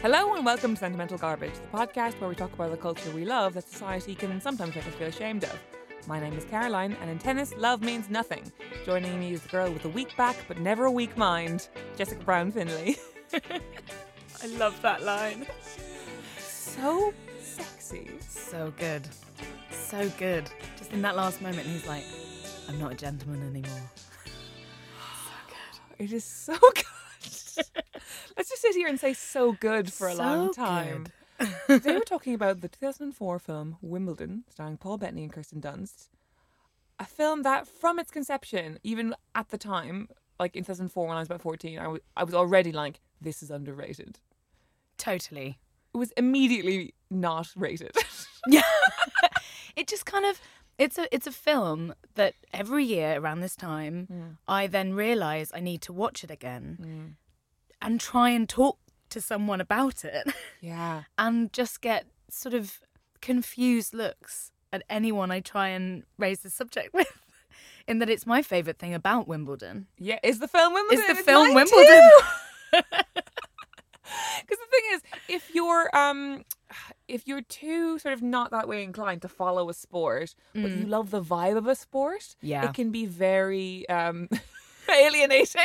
[0.00, 3.24] Hello and welcome to Sentimental Garbage, the podcast where we talk about the culture we
[3.24, 5.58] love that society can sometimes make us feel ashamed of.
[6.06, 8.52] My name is Caroline, and in tennis, love means nothing.
[8.86, 12.24] Joining me is the girl with a weak back but never a weak mind, Jessica
[12.24, 12.94] Brown Findlay.
[13.32, 15.48] I love that line.
[16.38, 17.12] So
[17.42, 18.08] sexy.
[18.20, 19.02] So good.
[19.72, 20.48] So good.
[20.76, 22.04] Just in that last moment, he's like,
[22.68, 23.90] I'm not a gentleman anymore.
[25.24, 26.04] So good.
[26.04, 26.84] It is so good.
[28.36, 31.06] Let's just sit here and say so good for a So long time.
[31.66, 36.08] Today we're talking about the 2004 film Wimbledon, starring Paul Bettany and Kirsten Dunst.
[36.98, 40.08] A film that, from its conception, even at the time,
[40.40, 43.42] like in 2004 when I was about 14, I was, I was already like, this
[43.42, 44.18] is underrated.
[44.96, 45.58] Totally.
[45.94, 47.96] It was immediately not rated.
[48.46, 48.62] Yeah.
[49.76, 50.40] it just kind of
[50.78, 55.60] it's a it's a film that every year around this time I then realize I
[55.60, 57.16] need to watch it again
[57.82, 58.78] and try and talk
[59.10, 61.02] to someone about it yeah.
[61.16, 62.80] and just get sort of
[63.20, 67.12] confused looks at anyone I try and raise the subject with.
[67.86, 69.86] In that it's my favourite thing about Wimbledon.
[69.98, 70.18] Yeah.
[70.22, 71.00] Is the film Wimbledon?
[71.00, 72.10] Is the It's film Wimbledon?
[72.70, 72.92] Because
[74.48, 76.44] the thing is, if you're um,
[77.08, 80.84] if you're too sort of not that way inclined to follow a sport, but you
[80.86, 82.34] love the vibe of a sport, Mm.
[82.42, 82.64] Yeah.
[82.68, 84.28] it can be very um,
[84.88, 85.62] alienating.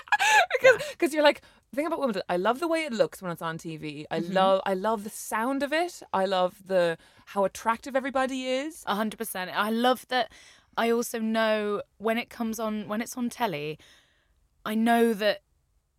[0.60, 1.42] because because you're like.
[1.72, 4.04] The thing about Wimbledon, I love the way it looks when it's on TV.
[4.10, 4.32] I Mm-hmm.
[4.32, 6.00] love I love the sound of it.
[6.12, 6.96] I love the
[7.26, 8.84] how attractive everybody is.
[8.86, 9.50] A hundred percent.
[9.52, 10.30] I love that.
[10.76, 13.78] I also know when it comes on when it's on telly,
[14.64, 15.42] I know that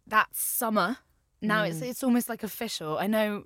[0.07, 0.97] that's summer.
[1.41, 1.89] Now it's Mm.
[1.89, 2.97] it's almost like official.
[2.97, 3.43] I know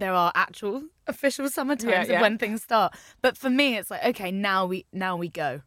[0.00, 3.90] there are actual official summer times Yeah, of when things start, but for me it's
[3.90, 5.62] like okay, now we now we go,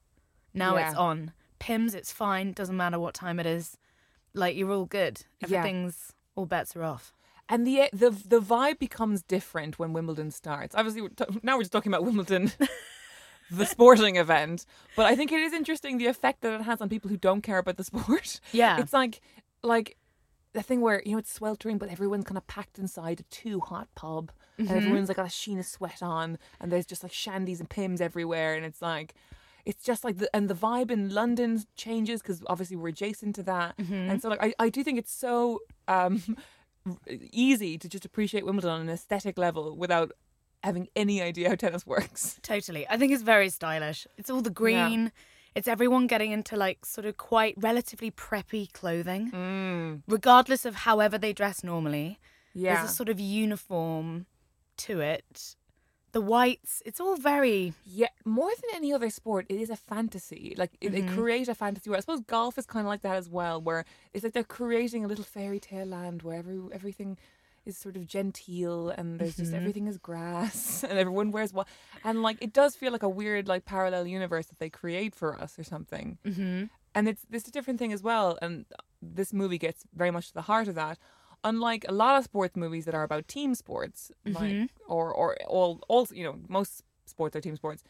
[0.53, 1.31] now it's on.
[1.59, 2.51] Pimm's, it's fine.
[2.51, 3.77] Doesn't matter what time it is.
[4.33, 5.21] Like you're all good.
[5.39, 5.59] Yeah.
[5.59, 7.13] Everything's all bets are off.
[7.49, 10.75] And the the the vibe becomes different when Wimbledon starts.
[10.75, 12.51] Obviously, we're t- now we're just talking about Wimbledon,
[13.51, 14.65] the sporting event.
[14.95, 17.41] But I think it is interesting the effect that it has on people who don't
[17.41, 18.39] care about the sport.
[18.51, 18.77] Yeah.
[18.81, 19.21] it's like
[19.61, 19.97] like
[20.53, 23.59] the thing where you know it's sweltering, but everyone's kind of packed inside a too
[23.59, 27.11] hot pub, and everyone's like got a sheen of sweat on, and there's just like
[27.11, 29.13] shandies and Pimm's everywhere, and it's like.
[29.65, 33.43] It's just like the and the vibe in London changes because obviously we're adjacent to
[33.43, 33.75] that,
[34.09, 36.21] and so like I, I do think it's so um
[37.31, 40.11] easy to just appreciate Wimbledon on an aesthetic level without
[40.63, 42.39] having any idea how tennis works.
[42.41, 42.85] Totally.
[42.89, 44.05] I think it's very stylish.
[44.17, 45.13] It's all the green.
[45.55, 50.01] It's everyone getting into like sort of quite relatively preppy clothing, mm.
[50.07, 52.19] regardless of however they dress normally.
[52.53, 52.75] Yeah.
[52.75, 54.25] There's a sort of uniform
[54.77, 55.55] to it.
[56.11, 57.73] The whites, it's all very.
[57.85, 60.53] Yeah, more than any other sport, it is a fantasy.
[60.57, 61.15] Like it, they mm-hmm.
[61.15, 61.97] create a fantasy world.
[61.97, 65.03] I suppose golf is kind of like that as well, where it's like they're creating
[65.03, 67.17] a little fairy tale land where every, everything
[67.65, 71.67] is sort of genteel and there's just everything is grass and everyone wears what
[72.03, 75.39] and like it does feel like a weird like parallel universe that they create for
[75.39, 76.17] us or something.
[76.25, 76.65] Mm-hmm.
[76.95, 78.65] and it's this is a different thing as well and
[79.01, 80.97] this movie gets very much to the heart of that
[81.43, 85.79] unlike a lot of sports movies that are about team sports like or or all
[85.87, 87.83] all you know most sports are team sports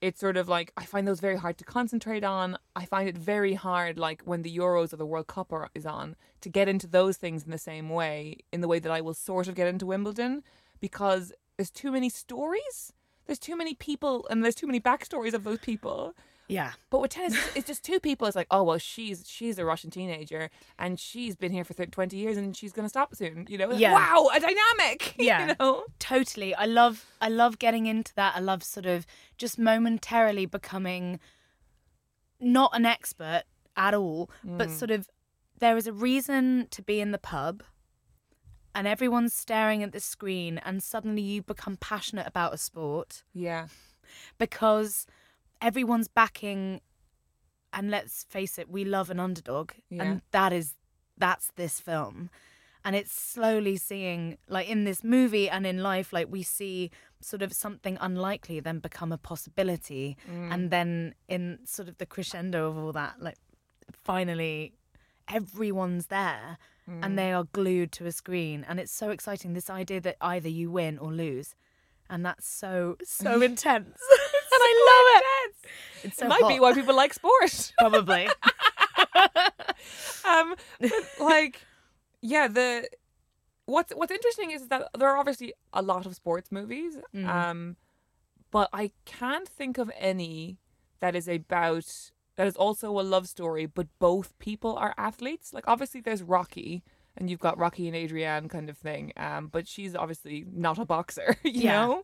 [0.00, 2.56] it's sort of like I find those very hard to concentrate on.
[2.76, 5.86] I find it very hard, like when the Euros or the World Cup are, is
[5.86, 9.00] on, to get into those things in the same way, in the way that I
[9.00, 10.42] will sort of get into Wimbledon,
[10.80, 12.92] because there's too many stories,
[13.26, 16.14] there's too many people, and there's too many backstories of those people.
[16.48, 16.72] Yeah.
[16.90, 18.26] But with tennis, it's- it's just two people.
[18.26, 21.90] It's like, oh well, she's she's a Russian teenager and she's been here for th-
[21.90, 23.46] twenty years and she's gonna stop soon.
[23.48, 23.72] You know?
[23.72, 23.92] Yeah.
[23.92, 25.14] Wow, a dynamic.
[25.18, 25.48] Yeah.
[25.48, 25.84] You know?
[25.98, 26.54] Totally.
[26.54, 28.34] I love I love getting into that.
[28.36, 29.06] I love sort of
[29.36, 31.20] just momentarily becoming
[32.40, 33.42] not an expert
[33.76, 34.78] at all, but mm.
[34.78, 35.08] sort of
[35.58, 37.62] there is a reason to be in the pub
[38.74, 43.66] and everyone's staring at the screen and suddenly you become passionate about a sport Yeah.
[44.38, 45.04] because
[45.60, 46.80] everyone's backing
[47.72, 49.72] and let's face it, we love an underdog.
[49.90, 50.02] Yeah.
[50.02, 50.74] and that is
[51.16, 52.30] that's this film.
[52.84, 56.90] and it's slowly seeing like in this movie and in life like we see
[57.20, 60.16] sort of something unlikely then become a possibility.
[60.30, 60.52] Mm.
[60.52, 63.36] And then in sort of the crescendo of all that like
[64.04, 64.72] finally
[65.28, 67.16] everyone's there and mm.
[67.16, 68.64] they are glued to a screen.
[68.66, 71.54] And it's so exciting this idea that either you win or lose.
[72.08, 73.98] And that's so so intense.
[74.50, 75.27] And i love it
[76.04, 77.72] it's so it might be why people like sport.
[77.78, 78.26] probably
[80.28, 81.60] um, but like,
[82.20, 82.88] yeah, the
[83.66, 87.28] what's what's interesting is that there are obviously a lot of sports movies, Mm.
[87.28, 87.76] um,
[88.50, 90.58] but I can't think of any
[91.00, 95.52] that is about that is also a love story, but both people are athletes.
[95.52, 96.82] Like, obviously, there's Rocky.
[97.16, 100.84] And you've got Rocky and Adrienne kind of thing, um, but she's obviously not a
[100.84, 101.72] boxer, you Yeah.
[101.86, 102.02] know.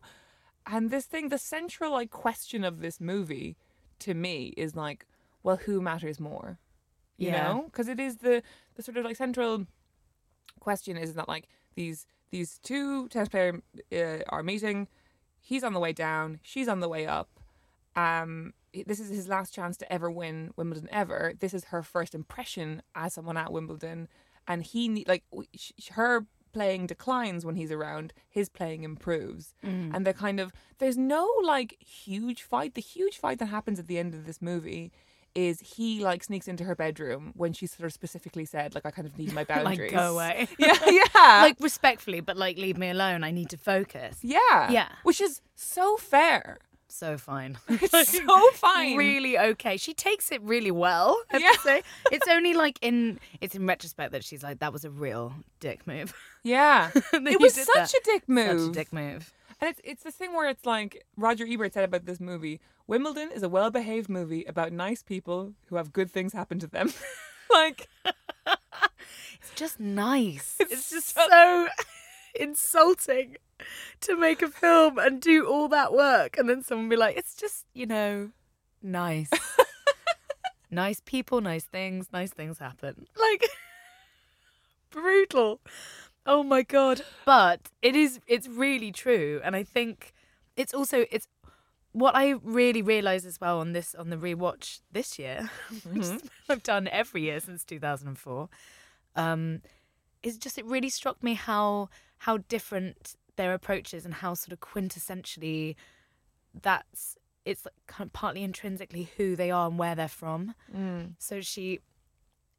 [0.67, 3.55] And this thing, the central like question of this movie,
[3.99, 5.05] to me, is like,
[5.43, 6.59] well, who matters more?
[7.17, 7.43] you Yeah.
[7.43, 7.63] know?
[7.65, 8.43] Because it is the
[8.75, 9.67] the sort of like central
[10.59, 13.61] question is that like these these two tennis players
[13.93, 14.87] uh, are meeting.
[15.39, 16.39] He's on the way down.
[16.41, 17.29] She's on the way up.
[17.95, 18.53] Um
[18.85, 21.33] this is his last chance to ever win wimbledon ever.
[21.39, 24.09] This is her first impression as someone at wimbledon.
[24.47, 26.25] And he like w- sh- sh- her
[26.55, 29.93] playing declines when he's around his playing improves mm.
[29.93, 33.87] and they're kind of there's no like huge fight the huge fight that happens at
[33.87, 34.89] the end of this movie
[35.35, 38.91] is he like sneaks into her bedroom when she sort of specifically said like I
[38.91, 39.91] kind of need my boundaries.
[39.91, 41.01] like go away Yeah, yeah.
[41.47, 44.71] like respectfully but like leave me alone i need to focus yeah.
[44.71, 44.87] Yeah.
[45.03, 46.57] Which is so fair.
[46.95, 48.95] So fine It's so fine.
[48.97, 51.51] really okay she takes it really well I Yeah.
[51.63, 51.81] say.
[52.11, 55.85] it's only like in it's in retrospect that she's like that was a real dick
[55.87, 56.13] move
[56.43, 56.91] Yeah.
[57.13, 57.93] It was such that.
[57.93, 58.59] a dick move.
[58.61, 61.83] such a dick move And it's it's the thing where it's like Roger Ebert said
[61.85, 66.11] about this movie, Wimbledon is a well behaved movie about nice people who have good
[66.11, 66.91] things happen to them.
[67.51, 67.87] like
[68.45, 71.67] it's just nice It's it's, just so- so
[72.39, 73.37] insulting
[74.01, 76.37] to make a film and do all that work.
[76.37, 78.31] And then someone be like it's just you know
[78.81, 79.29] nice.
[80.71, 83.05] Nice people nice things nice things happen.
[83.17, 83.45] Like
[84.91, 85.61] brutal.
[86.25, 87.01] Oh my god.
[87.25, 89.39] But it is it's really true.
[89.43, 90.11] And i think
[90.57, 91.27] it's also it's
[91.91, 95.49] what i really realized as well on this on the rewatch this year
[95.93, 96.27] which Mm-hmm.
[96.49, 98.49] i've done every year since 2004
[99.15, 99.61] um
[100.25, 101.87] is just it really struck me how
[102.19, 105.75] how different their approaches and how sort of quintessentially
[106.61, 110.55] that's it's like kind of partly intrinsically who they are and where they're from.
[110.75, 111.13] Mm.
[111.19, 111.79] So she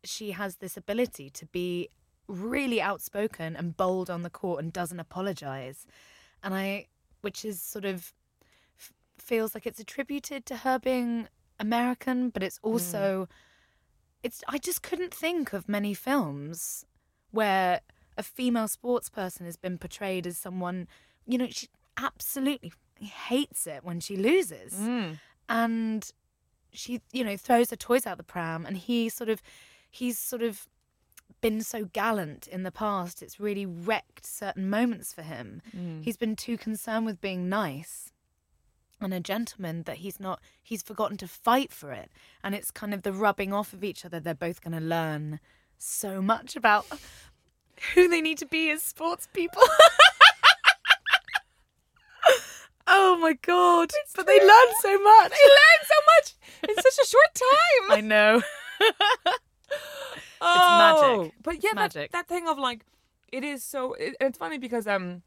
[0.04, 1.88] she has this ability to be
[2.28, 5.86] really outspoken and bold on the court and doesn't apologize.
[6.42, 6.86] And i
[7.22, 8.12] which is sort of
[8.78, 11.26] f- feels like it's attributed to her being
[11.58, 12.70] american but it's mm.
[12.70, 13.26] also
[14.22, 16.84] it's i just couldn't think of many films
[17.30, 17.80] where
[18.16, 20.88] a female sports person has been portrayed as someone
[21.26, 24.74] you know she absolutely hates it when she loses.
[24.74, 25.18] Mm.
[25.48, 26.10] And
[26.72, 29.42] she you know throws her toys out the pram and he sort of
[29.90, 30.68] he's sort of
[31.40, 35.62] been so gallant in the past it's really wrecked certain moments for him.
[35.76, 36.02] Mm.
[36.02, 38.12] He's been too concerned with being nice
[39.00, 42.10] and a gentleman that he's not he's forgotten to fight for it.
[42.42, 45.40] And it's kind of the rubbing off of each other they're both going to learn
[45.78, 46.86] so much about
[47.94, 49.62] who they need to be as sports people
[52.86, 56.34] oh my god but they learn so much they learn so much
[56.68, 57.90] in such a short time.
[57.98, 58.42] i know
[60.40, 61.34] Oh, magic.
[61.42, 62.12] But yeah, It's that, magic.
[62.12, 62.84] that thing of like,
[63.32, 63.94] it is so.
[63.94, 65.22] It, and it's funny because um,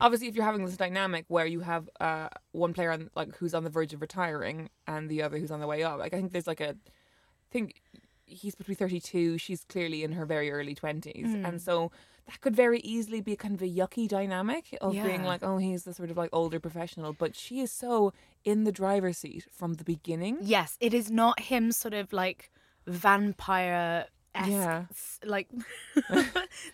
[0.00, 3.54] obviously, if you're having this dynamic where you have uh one player on like who's
[3.54, 6.16] on the verge of retiring and the other who's on the way up, like I
[6.16, 7.82] think there's like a, I think
[8.28, 11.44] he's between 32, she's clearly in her very early 20s, Hmm.
[11.46, 11.90] and so
[12.26, 15.84] that could very easily be kind of a yucky dynamic of being like, oh, he's
[15.84, 18.12] the sort of like older professional, but she is so
[18.44, 20.36] in the driver's seat from the beginning.
[20.40, 22.50] yes it is not him sort of like
[22.86, 24.06] vampire
[24.46, 24.84] Yeah.
[25.24, 25.48] like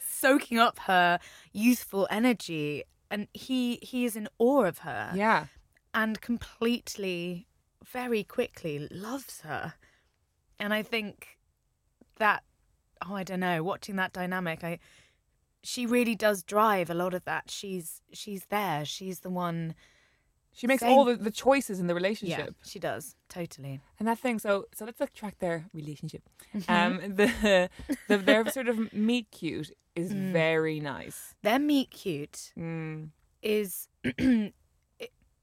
[0.01, 1.19] soaking up her
[1.53, 5.47] youthful energy and he he is in awe of her Yeah.
[5.93, 7.47] and completely
[7.85, 9.75] very quickly loves her
[10.59, 11.34] and i think
[12.17, 12.43] that
[13.07, 14.79] oh i don't know watching that dynamic i
[15.63, 19.75] she really does drive a lot of that she's she's there she's the one
[20.53, 20.93] She makes Same.
[20.99, 22.39] all the, the choices in the relationship.
[22.55, 26.23] yeah she does totally And that thing, so so let's like track their relationship.
[26.55, 26.73] Mm-hmm.
[26.77, 27.69] Um, the,
[28.09, 30.33] the their sort of meet cute is Mm.
[30.33, 31.35] very nice.
[31.43, 33.11] their meet cute Mm.
[33.43, 33.89] is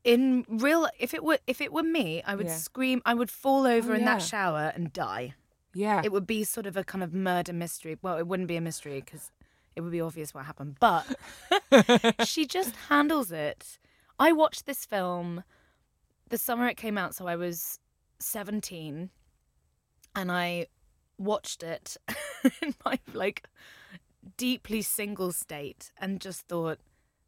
[0.04, 2.58] in real if it were if it were me i would Yeah.
[2.58, 5.36] scream i would fall over Oh, in that shower and die
[5.74, 8.58] Yeah, it would be sort of a kind of murder mystery well it wouldn't be
[8.58, 9.32] a mystery because
[9.76, 10.78] it would be obvious what happened.
[10.80, 11.06] But
[12.26, 13.80] she just handles it.
[14.20, 15.44] I watched this film
[16.32, 17.78] the summer it came out, so I was
[18.20, 19.10] 17,
[20.16, 20.68] and I
[21.18, 21.98] watched it
[22.62, 23.44] in my like
[24.38, 26.80] deeply single state and just thought,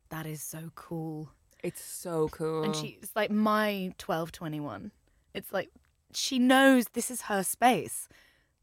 [0.10, 1.30] that is so cool.
[1.64, 2.64] It's so cool.
[2.64, 4.92] And she's like my 1221.
[5.34, 5.70] It's like
[6.14, 8.08] she knows this is her space.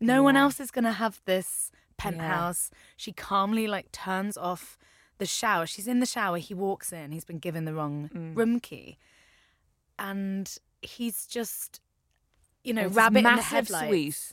[0.00, 2.70] No one else is going to have this penthouse.
[2.96, 4.78] She calmly like turns off
[5.18, 5.66] the shower.
[5.66, 6.38] She's in the shower.
[6.38, 7.12] He walks in.
[7.12, 8.36] He's been given the wrong Mm.
[8.36, 8.96] room key.
[9.98, 11.80] And he's just,
[12.64, 13.88] you know, it's rabbit in the headlights.
[13.88, 14.32] suite.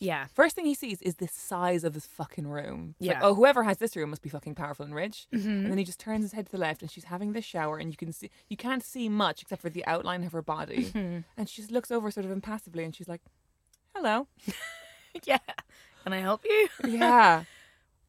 [0.00, 0.26] Yeah.
[0.32, 2.94] First thing he sees is the size of this fucking room.
[3.00, 3.20] It's like, Yeah.
[3.26, 5.26] oh, whoever has this room must be fucking powerful and rich.
[5.34, 5.48] Mm-hmm.
[5.48, 7.78] And then he just turns his head to the left, and she's having this shower,
[7.78, 10.84] and you can see you can't see much except for the outline of her body.
[10.92, 11.18] Mm-hmm.
[11.36, 13.22] And she just looks over sort of impassively, and she's like,
[13.94, 14.28] "Hello."
[15.26, 15.38] yeah.
[16.04, 16.68] Can I help you?
[16.88, 17.44] Yeah.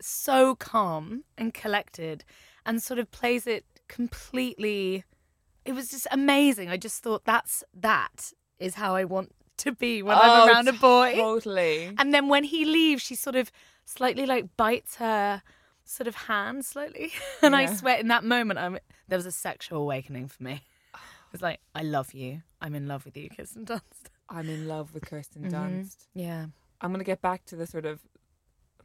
[0.01, 2.23] so calm and collected
[2.65, 5.03] and sort of plays it completely
[5.65, 10.01] it was just amazing i just thought that's that is how i want to be
[10.01, 11.93] when Oh, i'm around a boy Totally.
[11.97, 13.51] and then when he leaves she sort of
[13.85, 15.41] slightly like bites her
[15.83, 17.11] sort of hand slightly
[17.41, 20.53] and i swear in that moment i'm there was a sexual awakening for me
[20.93, 24.67] it was like i love you i'm in love with you kirsten dunst I'm in
[24.67, 25.55] love with Kirsten Mm-hmm.
[25.55, 26.05] Dunst.
[26.13, 26.45] yeah
[26.81, 27.99] I'm gonna get back to the sort of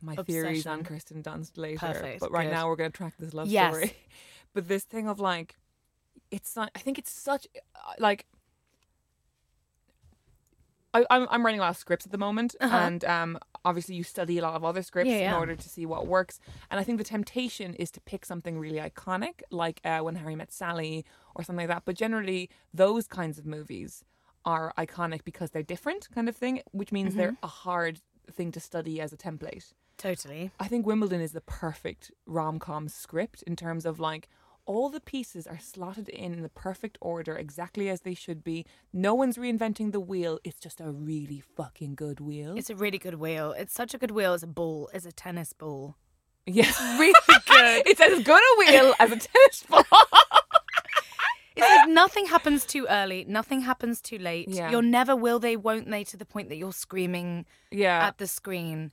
[0.02, 0.84] my theories on Obsession.
[0.96, 1.78] Kirsten Dunst later.
[1.78, 2.52] Perfect, But right good.
[2.52, 3.70] now we're gonna track this love Yes.
[3.72, 3.96] story.
[4.54, 5.56] But this thing of like,
[6.30, 6.70] it's not.
[6.76, 8.26] I think it's such uh, like.
[10.92, 12.76] I, I'm I'm writing a lot of scripts at the moment, Uh-huh.
[12.76, 15.84] and um, obviously you study a lot of other scripts Yeah, in order to see
[15.86, 16.38] what works.
[16.70, 20.36] And I think the temptation is to pick something really iconic, like uh, when Harry
[20.36, 21.84] met Sally or something like that.
[21.84, 24.04] But generally, those kinds of movies
[24.44, 27.18] are iconic because they're different, kind of thing, which means Mm-hmm.
[27.18, 29.72] they're a hard thing to study as a template.
[29.98, 34.28] totally I think Wimbledon is the perfect rom com script in terms of like
[34.66, 38.64] all the pieces are slotted in in the perfect order, exactly as they should be.
[38.94, 40.38] No one's reinventing the wheel.
[40.42, 42.54] It's just a really fucking good wheel.
[42.56, 45.12] it's a really good wheel it's such a good wheel as a ball as a
[45.12, 45.96] tennis ball
[46.46, 47.12] yeah, really
[47.46, 49.84] good it's as good a wheel as a tennis ball.
[51.56, 54.48] It's like nothing happens too early, nothing happens too late.
[54.48, 54.70] Yeah.
[54.70, 58.26] You're never will they, won't they, to the point that you're screaming yeah, at the
[58.26, 58.90] screen.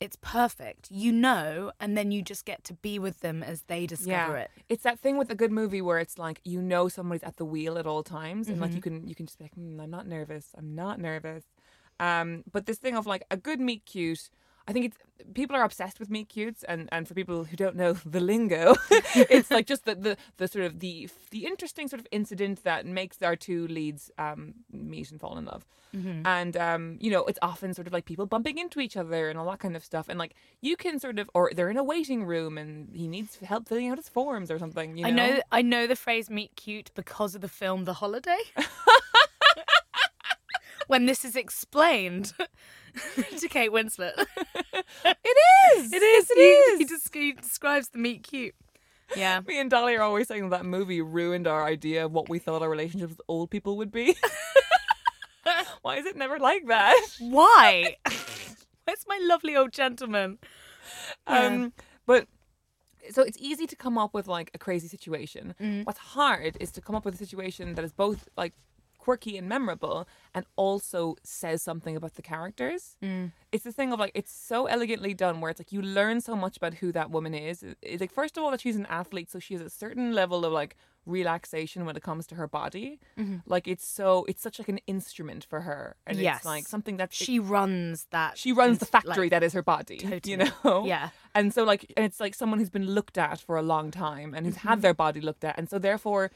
[0.00, 0.90] It's perfect.
[0.90, 4.50] You know, and then you just get to be with them as they discover it.
[4.68, 7.44] It's that thing with a good movie where it's like you know somebody's at the
[7.44, 8.62] wheel at all times, and Mm-hmm.
[8.62, 10.48] like you can you can just be like, hmm, I'm not nervous.
[10.56, 11.44] I'm not nervous.
[12.00, 14.30] Um, but this thing of like a good meet cute.
[14.68, 14.96] I think it's
[15.34, 18.74] people are obsessed with meet cutes, and, and for people who don't know the lingo,
[18.90, 22.86] it's like just the, the, the sort of the the interesting sort of incident that
[22.86, 26.24] makes our two leads um, meet and fall in love, Mm-hmm.
[26.24, 29.36] and um, you know it's often sort of like people bumping into each other and
[29.36, 31.82] all that kind of stuff, and like you can sort of or they're in a
[31.84, 34.96] waiting room and he needs help filling out his forms or something.
[34.96, 37.94] You know, I know I know the phrase meet cute because of the film The
[37.94, 38.38] Holiday.
[40.86, 42.32] when this is explained
[43.38, 44.12] to Kate Winslet.
[44.16, 45.36] it
[45.76, 45.92] is.
[45.92, 46.28] It is.
[46.28, 46.78] Yes, it he, is.
[46.78, 48.54] He, just, he describes the meet cute.
[49.16, 49.40] Yeah.
[49.46, 52.62] Me and Dolly are always saying that movie ruined our idea of what we thought
[52.62, 54.16] our relationships with old people would be.
[55.82, 56.94] Why is it never like that?
[57.18, 57.96] Why?
[58.84, 60.38] Where's my lovely old gentleman?
[61.28, 61.46] Yeah.
[61.46, 61.72] Um,
[62.06, 62.26] but
[63.10, 65.54] so it's easy to come up with like a crazy situation.
[65.60, 65.86] Mm.
[65.86, 68.52] What's hard is to come up with a situation that is both like
[69.04, 72.96] quirky and memorable and also says something about the characters.
[73.02, 73.32] Mm.
[73.52, 76.34] It's the thing of like it's so elegantly done where it's like you learn so
[76.36, 77.64] much about who that woman is.
[77.82, 80.44] It's like first of all that she's an athlete, so she has a certain level
[80.44, 80.76] of like
[81.06, 83.00] relaxation when it comes to her body.
[83.18, 83.36] Mm-hmm.
[83.46, 86.36] Like it's so it's such like an instrument for her, and yes.
[86.38, 88.36] it's like something that she runs that.
[88.38, 89.96] she runs the factory like- that is her body.
[89.98, 90.20] Totally.
[90.30, 90.84] You know.
[90.90, 91.08] Yeah.
[91.34, 94.34] And so like and it's like someone who's been looked at for a long time
[94.34, 94.68] and who's Mm-hmm.
[94.68, 96.30] had their body looked at and so therefore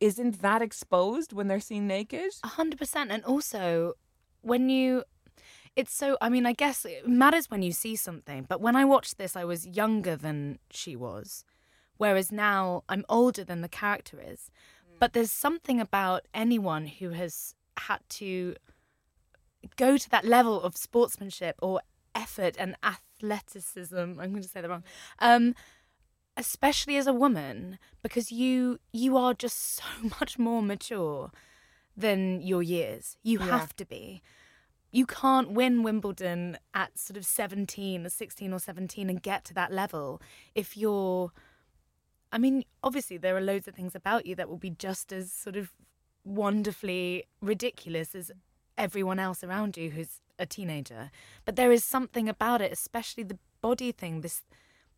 [0.00, 2.32] isn't that exposed when they're seen naked?
[2.44, 3.10] A hundred percent.
[3.10, 3.94] And also,
[4.42, 5.04] when you,
[5.76, 6.16] it's so.
[6.20, 8.46] I mean, I guess it matters when you see something.
[8.48, 11.44] But when I watched this, I was younger than she was,
[11.96, 14.50] whereas now I'm older than the character is.
[15.00, 18.56] But there's something about anyone who has had to
[19.76, 21.80] go to that level of sportsmanship or
[22.14, 23.96] effort and athleticism.
[23.96, 24.84] I'm going to say that wrong.
[25.20, 25.54] Um,
[26.38, 29.84] especially as a woman because you you are just so
[30.20, 31.30] much more mature
[31.96, 33.16] than your years.
[33.22, 33.46] You Yeah.
[33.58, 34.22] have to be.
[34.90, 39.54] You can't win wimbledon at sort of 17 or 16 or 17 and get to
[39.54, 40.22] that level
[40.54, 41.30] if you're
[42.32, 45.30] i mean obviously there are loads of things about you that will be just as
[45.32, 45.72] sort of
[46.24, 48.30] wonderfully ridiculous as
[48.78, 51.10] everyone else around you who's a teenager.
[51.44, 54.42] But there is something about it especially the body thing this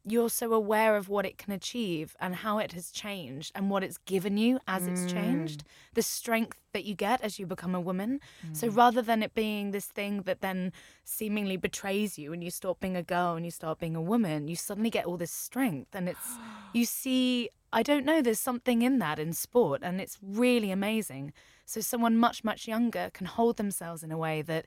[0.04, 3.84] you're so aware of what it can achieve and how it has changed and what
[3.84, 5.94] it's given you as it's changed, mm.
[5.94, 8.20] the strength that you get as you become a woman.
[8.52, 8.76] So mm.
[8.76, 10.72] rather than it being this thing that then
[11.04, 14.48] seemingly betrays you and you stop being a girl and you start being a woman,
[14.48, 16.38] you suddenly get all this strength and it's
[16.72, 21.32] you see I don't know there's something in that in sport and it's really amazing.
[21.66, 24.66] So someone much much younger can hold themselves in a way that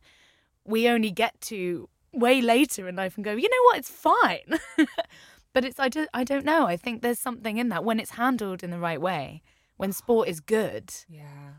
[0.64, 4.60] we only get to way later in life and go, you know what, it's fine.
[5.54, 6.68] but it's I don't I don't know.
[6.68, 9.42] I think there's something in that when it's handled in the right way,
[9.78, 10.94] when sport is good.
[11.08, 11.54] Yeah.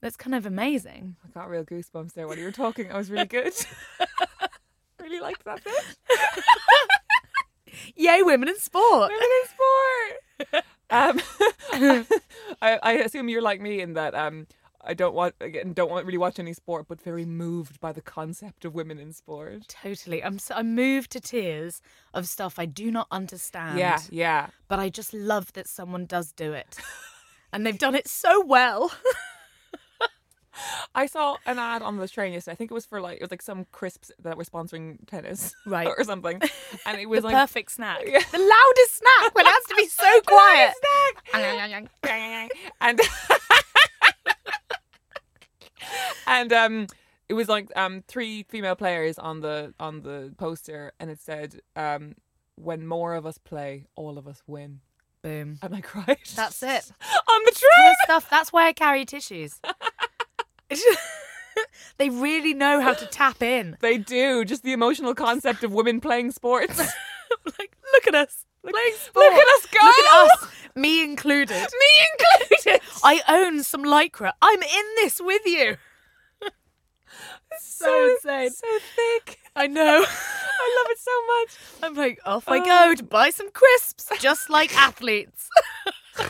[0.00, 1.16] That's kind of amazing.
[1.24, 2.92] I got real goosebumps there while you were talking.
[2.92, 3.52] I was really good.
[5.00, 5.74] really liked that bit.
[7.96, 9.10] Yay, women in sport.
[9.10, 10.64] Women in sport.
[10.90, 11.20] Um,
[12.62, 14.46] I, I assume you're like me in that um,
[14.80, 18.00] I don't want again don't want really watch any sport, but very moved by the
[18.00, 19.66] concept of women in sport.
[19.68, 20.22] Totally.
[20.22, 21.82] I'm so, I'm moved to tears
[22.14, 23.78] of stuff I do not understand.
[23.78, 24.46] Yeah, yeah.
[24.68, 26.78] But I just love that someone does do it.
[27.52, 28.92] and they've done it so well.
[30.94, 32.52] I saw an ad on the train yesterday.
[32.52, 35.54] I think it was for like it was like some crisps that were sponsoring tennis,
[35.66, 35.86] Right.
[35.86, 36.40] or something.
[36.84, 38.00] And it was the like perfect snack.
[38.04, 38.18] Yeah.
[38.32, 40.74] The loudest snack when it has to be so quiet.
[42.80, 43.00] and
[46.28, 46.86] and um
[47.28, 51.60] it was like um three female players on the on the poster and it said
[51.76, 52.14] um
[52.56, 54.80] when more of us play all of us win
[55.22, 55.58] Boom.
[55.62, 56.92] and i cried That's it.
[57.30, 58.30] on the train stuff.
[58.30, 59.60] That's why I carry tissues.
[61.98, 63.76] they really know how to tap in.
[63.80, 66.78] they do just the emotional concept of women playing sports
[67.58, 69.24] like, look at us playing sport.
[69.26, 71.56] look at us go Look at us, me included.
[71.56, 74.32] me included I own some lycra.
[74.42, 75.76] I'm in this with you.
[77.60, 78.50] So insane.
[78.50, 79.82] so thick I know.
[80.06, 84.50] i love it so much I'm like, off I go to buy some crisps, just
[84.50, 85.48] like athletes.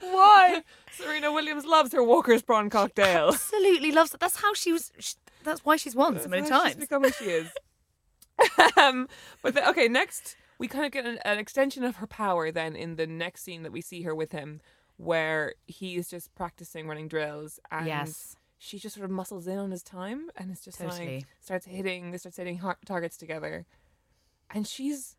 [0.00, 0.62] Why?
[0.92, 4.20] serena williams loves her walker's prawn cocktail Absolutely loves it.
[4.20, 4.92] That's how she was.
[4.98, 6.74] She, that's why she's won so many times.
[6.74, 7.50] She's become who she is.
[8.78, 9.08] um,
[9.42, 12.50] but the, okay, next we kind of get an, an extension of her power.
[12.50, 14.60] Then in the next scene that we see her with him,
[14.96, 18.36] where he is just practicing running drills, and Yes.
[18.64, 21.16] She just sort of muscles in on his time, and it's just Totally.
[21.16, 22.10] like starts hitting.
[22.10, 23.66] They start hitting har- targets together,
[24.50, 25.16] and she's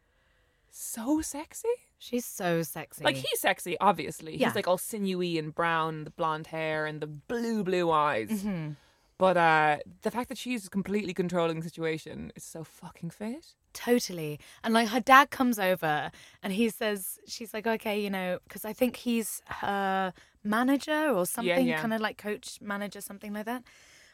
[0.72, 1.68] so sexy.
[2.00, 3.04] She's so sexy.
[3.04, 4.36] Like he's sexy, obviously.
[4.36, 4.48] Yeah.
[4.48, 8.30] He's like all sinewy and brown, the blonde hair and the blue, blue eyes.
[8.30, 8.72] Mm-hmm.
[9.18, 13.46] But uh, the fact that she's completely controlling the situation is so fucking fit.
[13.74, 14.40] Totally.
[14.64, 16.12] And like her dad comes over
[16.44, 20.14] and he says, she's like, okay, you know, because I think he's her
[20.46, 21.82] manager or something, yeah.
[21.82, 23.64] kind of like coach, manager, something like that.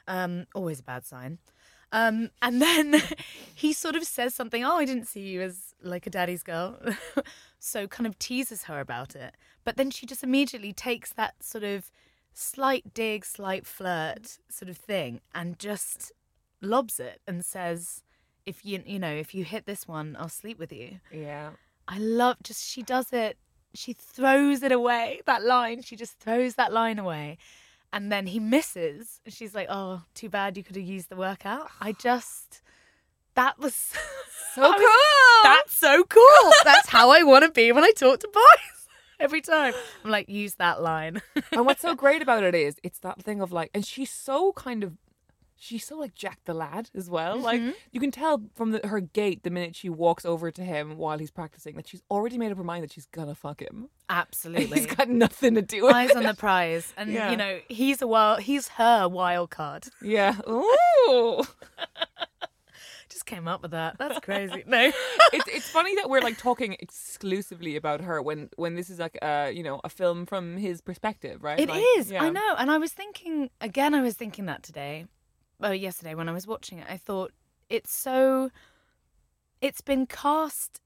[0.08, 1.40] Um, always a bad sign.
[1.92, 3.02] Um, and then
[3.56, 6.80] he sort of says something, oh, I didn't see you as like a daddy's girl.
[7.60, 9.36] so kind of teases her about it.
[9.64, 11.92] But then she just immediately takes that sort of
[12.34, 16.12] slight dig, slight flirt sort of thing and just
[16.62, 18.04] lobs it and says,
[18.46, 21.52] if you you know if you hit this one i'll sleep with you Yeah.
[21.88, 23.38] i love just she does it
[23.74, 27.38] she throws it away that line she just throws that line away.
[27.94, 31.16] And then he misses and she's like oh too bad you could have used the
[31.16, 31.70] workout.
[31.80, 32.62] I just
[33.36, 33.74] that was
[34.56, 35.44] So was- cool.
[35.44, 36.52] that's so cool.
[36.66, 38.88] That's how i want to be when i talk to boys.
[39.20, 39.74] Every time.
[40.04, 41.22] I'm like use that line.
[41.52, 44.52] And what's so great about it is it's that thing of like, and she's so
[44.54, 44.98] kind of,
[45.64, 47.38] she's so like Jack the lad as well.
[47.38, 50.98] Like you can tell from the, her gait the minute she walks over to him
[50.98, 53.90] while he's practicing that she's already made up her mind that she's gonna fuck him.
[54.10, 56.18] absolutely He's got nothing to do with eyes it.
[56.18, 57.32] on the prize and Yeah.
[57.32, 60.36] you know he's a wild he's her wild card Yeah.
[60.50, 61.44] Ooh.
[63.08, 64.92] just came up with that that's crazy no
[65.34, 69.18] it's it's funny that we're like talking exclusively about her when when this is like
[69.22, 71.60] uh you know a film from his perspective, right?
[71.60, 72.10] It Like, is.
[72.12, 72.24] yeah.
[72.24, 72.56] I know.
[72.58, 73.94] And I was thinking again.
[73.94, 75.06] I was thinking that today.
[75.62, 77.32] Oh, yesterday when I was watching it, I thought
[77.70, 78.50] it's so.
[79.62, 80.82] It's been cast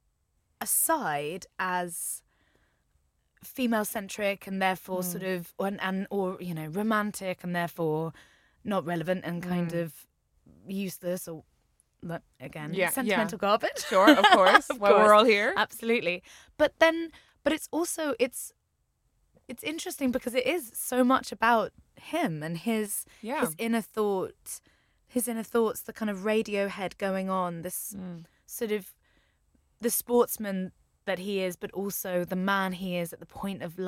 [0.60, 2.22] aside as
[3.44, 5.10] female centric and therefore Hmm.
[5.10, 8.12] sort of and, and or you know romantic and therefore
[8.64, 9.78] not relevant and kind Hmm.
[9.80, 9.94] of
[10.68, 11.44] useless or
[12.02, 12.92] like, again Yeah, yeah.
[12.92, 13.86] sentimental garbage.
[13.88, 14.70] Sure, of course.
[14.70, 15.54] Of Well, we're all here.
[15.56, 16.24] absolutely
[16.58, 17.12] but then
[17.44, 18.52] but it's also it's
[19.48, 23.42] it's interesting because it is so much about him and his Yeah.
[23.42, 24.60] his inner thought
[25.08, 28.26] his inner thoughts the kind of radiohead going on this Mm.
[28.46, 28.94] sort of
[29.80, 30.72] the sportsman
[31.06, 33.80] that he is but also the man he is at the point of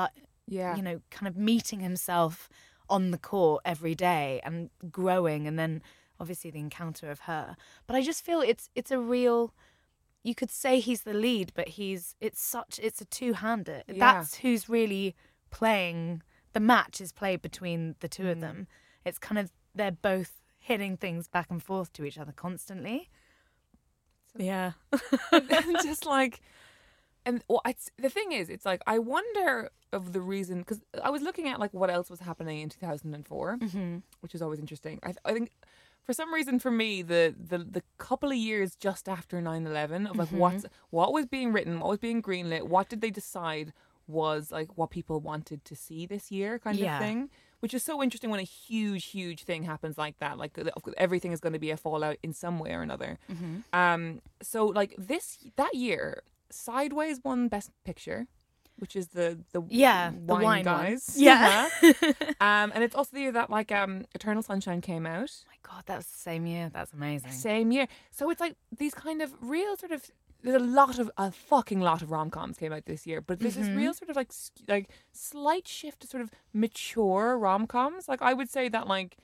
[0.48, 0.76] Yeah.
[0.76, 2.50] you know kind of meeting himself
[2.90, 5.82] on the court every day and growing and then
[6.20, 9.54] obviously the encounter of her but i just feel it's it's a real
[10.24, 13.82] you could say he's the lead, but he's it's such it's a two hander.
[13.88, 13.94] Yeah.
[13.98, 15.16] That's who's really
[15.52, 16.22] playing
[16.58, 18.42] the match is played between the two of hmm.
[18.42, 18.68] them.
[19.06, 23.12] It's kind of they're both hitting things back and forth to each other constantly.
[24.36, 24.72] Yeah.
[25.84, 26.42] just like
[27.28, 31.10] and well, it's the thing is it's like i wonder of the reason because i
[31.10, 33.98] was looking at like what else was happening in 2004 mm-hmm.
[34.22, 35.52] which is always interesting I, I think
[36.04, 40.16] for some reason for me the, the the couple of years just after 9-11 of
[40.16, 40.38] like mm-hmm.
[40.38, 43.74] what's what was being written what was being greenlit what did they decide
[44.08, 46.98] was like what people wanted to see this year kind Yeah.
[46.98, 50.58] of thing which is so interesting when a huge huge thing happens like that like
[50.98, 53.18] everything is going to be a fallout in some way or another
[53.74, 58.28] um so like this that year sideways won best picture
[58.80, 60.64] which is the the Yeah, wine, the wine one.
[60.64, 61.68] guys Yeah.
[61.82, 62.14] Uh-huh.
[62.40, 65.84] um and it's also the year that like um eternal sunshine came out my God,
[65.88, 66.70] that was the same year.
[66.74, 67.32] That's amazing.
[67.32, 70.10] same year so it's like these kind of real sort of
[70.44, 73.56] there's a lot of a fucking lot of rom-coms came out this year but there's
[73.56, 73.78] this mm-hmm.
[73.78, 74.32] real sort of like
[74.68, 79.18] like slight shift to sort of mature rom-coms like i would say that like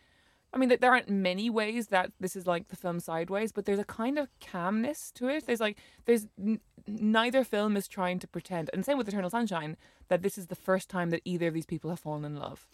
[0.54, 3.80] I mean, there aren't many ways that this is like the film Sideways, but there's
[3.80, 5.48] a kind of calmness to it.
[5.48, 9.78] There's like, there's n- neither film is trying to pretend, and same with Eternal Sunshine,
[10.10, 12.68] that this is the first time that either of these people have fallen in love.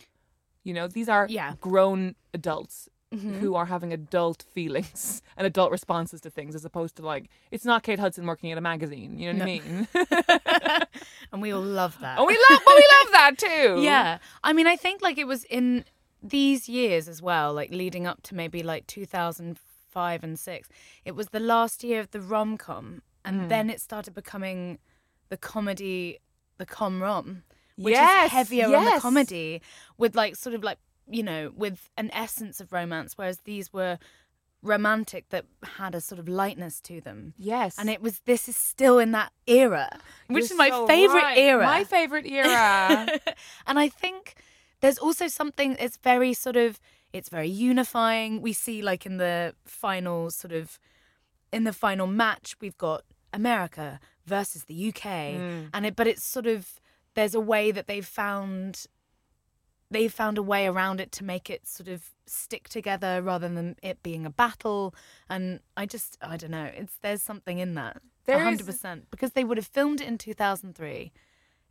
[0.64, 1.54] You know, these are Yeah.
[1.62, 7.02] grown adults who are having adult feelings and adult responses to things, as opposed to
[7.06, 9.18] like, it's not Kate Hudson working at a magazine.
[9.18, 9.88] You know what I mean?
[11.32, 12.20] and we all love that.
[12.20, 13.82] oh, we love, but we love that too.
[13.84, 14.20] Yeah.
[14.44, 15.86] I mean, I think like it was in
[16.22, 20.70] these years as well, like leading up to maybe like 2005 and 6.
[21.06, 23.02] It was the last year of the rom com.
[23.26, 23.48] And Hmm.
[23.48, 24.80] then it started becoming
[25.30, 26.20] the comedy,
[26.58, 27.44] the com rom,
[27.76, 29.62] which Yes, is heavier on the comedy
[29.98, 30.78] with like sort of like,
[31.10, 33.98] you know, with an essence of romance, whereas these were
[34.62, 37.34] romantic that had a sort of lightness to them.
[37.38, 37.78] Yes.
[37.78, 39.90] And it was, this is still in that era,
[40.28, 41.38] which You're is my so favorite right.
[41.38, 41.64] era.
[41.64, 43.08] My favorite era.
[43.68, 44.36] and I think
[44.82, 46.80] there's also something it's very sort of
[47.12, 48.42] it's very unifying.
[48.42, 50.80] We see like in the final sort of
[51.52, 55.62] in the final match we've got America versus the UK hmm.
[55.74, 56.80] and it but it's sort of
[57.16, 58.86] there's a way that they've found
[59.92, 63.76] they've found a way around it to make it sort of stick together rather than
[63.82, 64.94] it being a battle.
[65.30, 69.44] And I just I don't know it's there's something in that There 100% because they
[69.44, 71.12] would have filmed it in 2003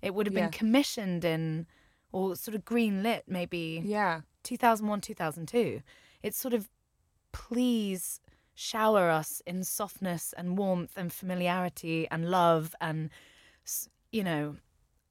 [0.01, 0.51] it would have been Yeah.
[0.51, 1.67] commissioned in
[2.13, 4.21] or sort of green lit maybe yeah.
[4.45, 5.83] 2001 2002
[6.23, 6.69] it's sort of
[7.33, 8.21] please
[8.55, 13.11] shower us in softness and warmth and familiarity and love and
[14.11, 14.57] you know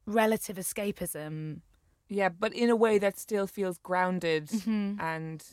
[0.06, 1.60] relative escapism
[2.08, 5.44] Yeah, but in a way that still feels grounded and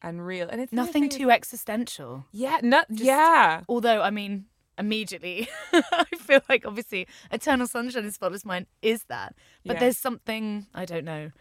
[0.00, 0.48] and real.
[0.48, 0.76] And it's Mm-hmm.
[0.76, 3.62] nothing thing too existential is- Yeah, not yeah.
[3.68, 4.44] although i mean
[4.78, 9.34] immediately i feel like obviously eternal sunshine of spotless mind is that
[9.66, 9.80] but Yeah.
[9.80, 11.32] there's something i don't know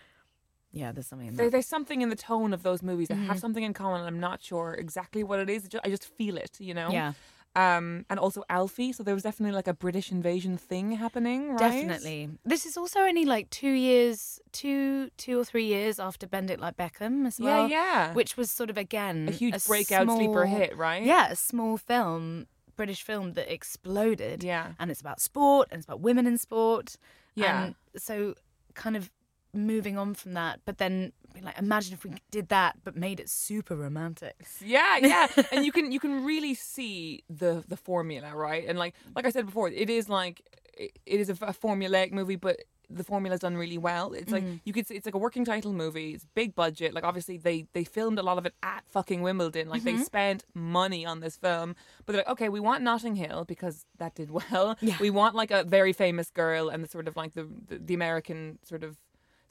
[0.71, 3.27] yeah there's something in There, there's something in the tone of those movies that Mm-hmm.
[3.27, 3.99] have something in common.
[4.01, 5.67] and I'm not sure exactly what it is.
[5.85, 6.89] I just feel it, you know.
[6.89, 7.13] yeah
[7.55, 8.93] Um, and also Alfie.
[8.93, 11.57] So there was definitely like a British invasion thing happening, right?
[11.59, 12.29] Definitely.
[12.45, 16.59] This is also only like two years, two, two or three years after Bend It
[16.59, 17.67] Like Beckham as well.
[17.67, 17.77] yeah.
[17.77, 18.13] Yeah.
[18.13, 21.01] Which was sort of again A huge breakout sleeper hit, right?
[21.03, 24.43] Yeah, a small film, British film that exploded.
[24.43, 24.73] Yeah.
[24.79, 26.95] and it's about sport and it's about women in sport.
[27.33, 27.65] Yeah.
[27.65, 28.35] and so
[28.75, 29.09] kind of
[29.57, 33.19] moving on from that, but then being like, imagine if we did that but made
[33.19, 34.35] it super romantic.
[34.63, 38.65] Yeah, yeah, and you can you can really see the the formula, right?
[38.67, 40.41] And like like I said before, it is like
[40.77, 44.13] it it is a, a formulaic movie, but the formula's done really well.
[44.13, 44.59] It's like mm.
[44.63, 46.11] you could see it's like a working title movie.
[46.11, 46.93] It's big budget.
[46.93, 49.69] Like obviously they they filmed a lot of it at fucking Wimbledon.
[49.69, 50.03] Like they mm-hmm.
[50.03, 54.15] spent money on this film, but they're like, okay, we want Notting Hill because that
[54.15, 54.77] did well.
[54.81, 54.97] Yeah.
[54.99, 57.93] We want like a very famous girl and the sort of like the the, the
[57.93, 58.97] American sort of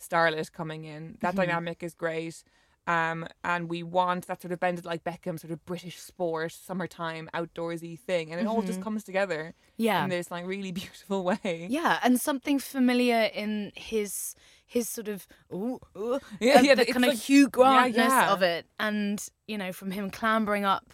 [0.00, 1.18] starlet coming in.
[1.20, 2.42] That dynamic is great.
[2.88, 6.52] Um, and we want that sort of Bend It Like Beckham sort of British sport,
[6.52, 10.04] summertime, outdoorsy thing, and it all just comes together Yeah.
[10.04, 11.66] in this like really beautiful way.
[11.68, 16.86] Yeah, and something familiar in his his sort of ooh, ooh, Yeah, uh, yeah, the
[16.86, 18.32] kind of like- Hugh Grantness yeah.
[18.32, 20.92] of it, and you know, from him clambering up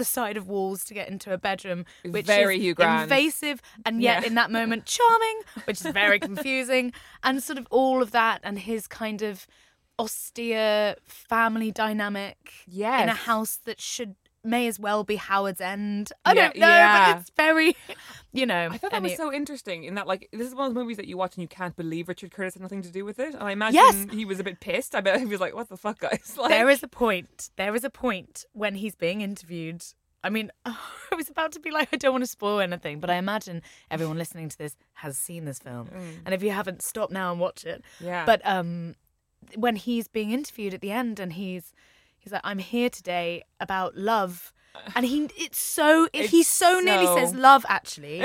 [0.00, 3.02] the side of walls to get into a bedroom, which Very is Hugh Grant.
[3.04, 4.26] invasive and yet Yeah.
[4.28, 8.58] in that moment charming, which is very confusing, and sort of all of that, and
[8.58, 9.46] his kind of
[9.98, 12.38] austere family dynamic
[13.02, 16.12] in a house that should may as well be Howards End.
[16.24, 17.12] I Yeah, don't know, yeah.
[17.14, 17.76] but it's very,
[18.32, 18.68] you know.
[18.70, 20.96] I thought that was so interesting in that like this is one of those movies
[20.96, 23.34] that you watch and you can't believe Richard Curtis had nothing to do with it.
[23.34, 24.06] And I imagine Yes.
[24.10, 24.94] he was a bit pissed.
[24.94, 27.50] I bet he was like, "What the fuck, guys?" Like, there is a point.
[27.56, 29.84] There is a point when he's being interviewed
[30.22, 30.74] I mean, I
[31.16, 34.18] was about to be like, I don't want to spoil anything, but I imagine everyone
[34.18, 35.88] listening to this has seen this film,
[36.26, 37.82] and if you haven't, stop now and watch it.
[38.00, 38.26] Yeah.
[38.26, 38.96] But um,
[39.56, 41.72] when he's being interviewed at the end, and he's
[42.20, 44.52] he's like, "I'm here today about love."
[44.94, 48.22] And he, it's so, he It's so, nearly says love, actually.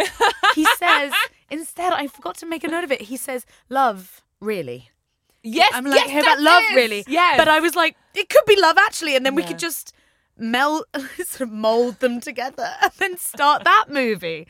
[0.54, 1.12] he says,
[1.50, 3.02] instead, I forgot to make a note of it.
[3.02, 4.92] He says, love, really.
[5.42, 6.76] yes, I'm like, yes, hey, about love, it.
[6.76, 7.04] really.
[7.08, 7.38] Yes.
[7.38, 9.92] But I was like, it could be love actually, and then we could just
[10.38, 10.86] melt,
[11.24, 14.48] sort of mold them together, and then start that movie.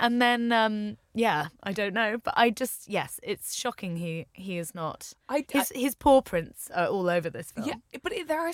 [0.00, 3.96] And then, um, yeah, I don't know, but I just, yes, it's shocking.
[3.96, 5.12] He he is not.
[5.28, 7.68] I- his his paw prints are all over this film.
[7.68, 8.52] Yeah, but there are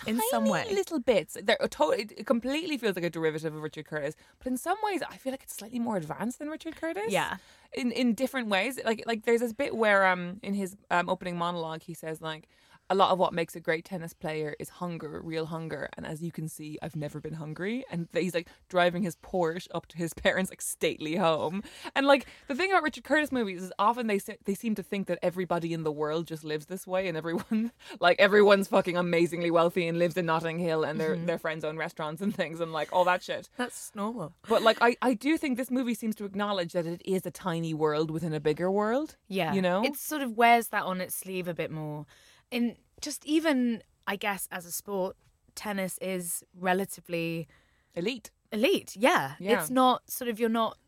[0.00, 0.66] s- In some way.
[0.72, 1.36] little bits.
[1.42, 4.56] There, a to- it, it completely feels like a derivative of Richard Curtis, but in
[4.56, 7.04] some ways, I feel like it's slightly more advanced than Richard Curtis.
[7.10, 7.36] Yeah.
[7.74, 8.78] in in different ways.
[8.84, 12.48] Like like there's this bit where um in his um opening monologue he says like.
[12.92, 15.88] A lot of what makes a great tennis player is hunger, real hunger.
[15.96, 17.86] And as you can see, I've never been hungry.
[17.90, 21.62] And he's like driving his Porsche up to his parents' like stately home.
[21.96, 24.82] And like the thing about Richard Curtis movies is often they se- they seem to
[24.82, 28.98] think that everybody in the world just lives this way, and everyone like everyone's fucking
[28.98, 31.24] amazingly wealthy and lives in Notting Hill, and their mm-hmm.
[31.24, 33.48] their friends own restaurants and things, and like all that shit.
[33.56, 34.34] That's normal.
[34.46, 37.30] But like I, I do think this movie seems to acknowledge that it is a
[37.30, 39.16] tiny world within a bigger world.
[39.28, 39.54] Yeah.
[39.54, 39.82] You know?
[39.82, 42.04] It sort of wears that on its sleeve a bit more.
[42.52, 45.16] In just even, I guess, as a sport,
[45.54, 47.48] tennis is relatively
[47.94, 48.30] Elite.
[48.52, 48.94] elite.
[48.96, 49.32] Yeah.
[49.38, 49.60] Yeah.
[49.60, 50.78] It's not sort of, you're not,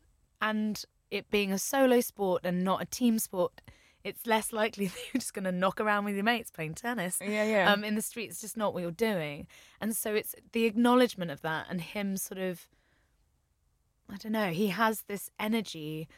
[0.40, 3.60] and it being a solo sport and not a team sport,
[4.04, 7.18] it's less likely that you're just going to knock around with your mates playing tennis.
[7.20, 7.72] Yeah, yeah.
[7.72, 9.46] Um, in the street, it's just not what you're doing.
[9.80, 12.68] And so it's the acknowledgement of that and him sort of,
[14.10, 16.08] I don't know, he has this energy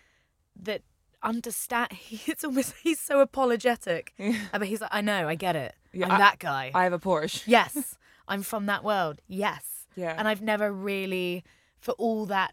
[0.61, 0.83] that
[1.27, 1.89] understand
[2.27, 4.15] it's almost he's so apologetic.
[4.19, 5.75] Uh, but he's like i know i get it.
[5.93, 6.71] Yeah, i'm I- that guy.
[6.75, 7.43] I have a Porsche.
[7.47, 7.97] yes.
[8.29, 9.21] I'm from that world.
[9.29, 9.87] Yes.
[9.95, 10.15] Yeah.
[10.19, 11.45] and i've never really
[11.79, 12.53] for all that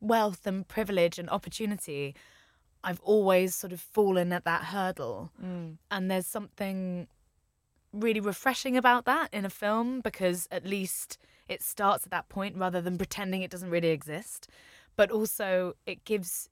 [0.00, 2.14] wealth and privilege and opportunity
[2.84, 5.30] i've always sort of fallen at that hurdle.
[5.42, 5.76] Mm.
[5.90, 7.06] and there's something
[7.92, 12.56] really refreshing about that in a film because at least it starts at that point
[12.56, 14.48] rather than pretending it doesn't really exist.
[14.96, 16.48] But also it gives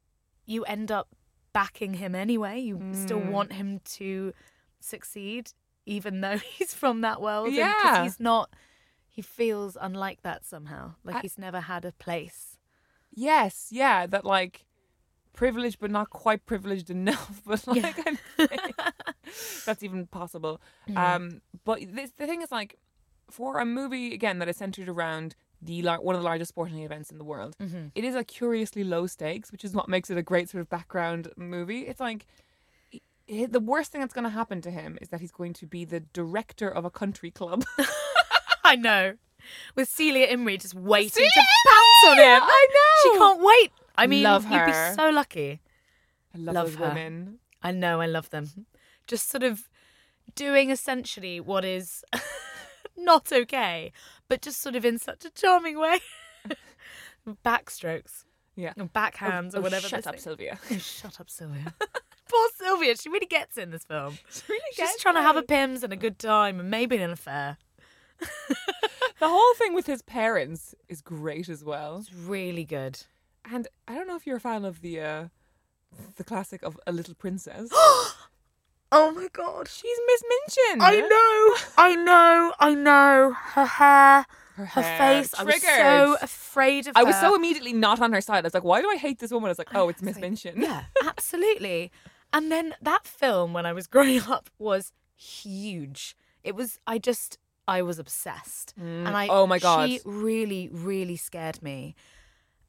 [0.46, 1.08] you end up
[1.52, 3.30] backing him anyway you still Mm.
[3.30, 4.32] want him to
[4.80, 5.52] succeed
[5.86, 8.02] even though he's from that world Yeah.
[8.02, 8.50] he's not
[9.08, 12.56] he feels unlike that somehow like I- he's never had a place
[13.12, 14.66] Yes, yeah, that like
[15.32, 17.42] privileged but not quite privileged enough.
[17.46, 18.76] But like think
[19.66, 20.60] that's even possible.
[20.94, 22.78] Um, but this, the thing is like
[23.28, 26.78] for a movie again that is centered around the lar- one of the largest sporting
[26.80, 27.88] events in the world, mm-hmm.
[27.94, 30.70] it is a curiously low stakes, which is what makes it a great sort of
[30.70, 31.80] background movie.
[31.86, 32.26] It's like
[32.94, 35.52] i- i- the worst thing that's going to happen to him is that he's going
[35.54, 37.64] to be the director of a country club.
[38.64, 39.14] I know.
[39.74, 42.42] With Celia Imrie just waiting Celia to pounce on him.
[42.44, 43.12] I know.
[43.12, 43.72] She can't wait.
[43.96, 45.60] I mean, Love you'd be so lucky.
[46.34, 46.88] I love, Love her.
[46.88, 47.38] women.
[47.62, 48.66] I know, I love them.
[49.06, 49.68] Just sort of
[50.34, 52.04] doing essentially what is
[52.96, 53.92] not okay,
[54.30, 55.98] but just sort of in such a charming way.
[57.44, 58.24] Backstrokes,
[58.56, 58.72] Yeah.
[58.78, 59.88] or backhands, Oh, or whatever.
[59.88, 60.18] Shut up.
[60.18, 60.58] Sylvia.
[60.78, 61.74] Shut up, Sylvia.
[62.30, 62.96] Poor Sylvia.
[62.96, 64.16] She really gets in this film.
[64.48, 67.58] really She's trying to have a Pimm's and a good time and maybe an affair.
[68.20, 71.98] The whole thing with his parents is great as well.
[71.98, 73.00] It's really good.
[73.44, 75.24] And I don't know if you're a fan of the uh,
[76.16, 77.68] the classic of A Little Princess.
[78.92, 79.68] Oh my god.
[79.68, 80.82] She's Miss Minchin.
[80.82, 83.36] I know, I know, I know.
[83.52, 84.26] Her hair,
[84.56, 85.32] Her, her face.
[85.38, 87.06] I was so afraid of I her.
[87.06, 88.38] was so immediately not on her side.
[88.44, 89.48] I was like, why do I hate this woman?
[89.48, 90.60] I was like, oh, it's Miss Minchin.
[90.60, 91.92] Yeah, absolutely.
[92.32, 96.16] And then that film, when I was growing up, was huge.
[96.42, 96.78] It was.
[96.86, 97.38] I just.
[97.68, 99.06] I was obsessed, mm.
[99.06, 99.28] and I.
[99.28, 99.88] Oh my God.
[99.88, 101.94] She really, really scared me,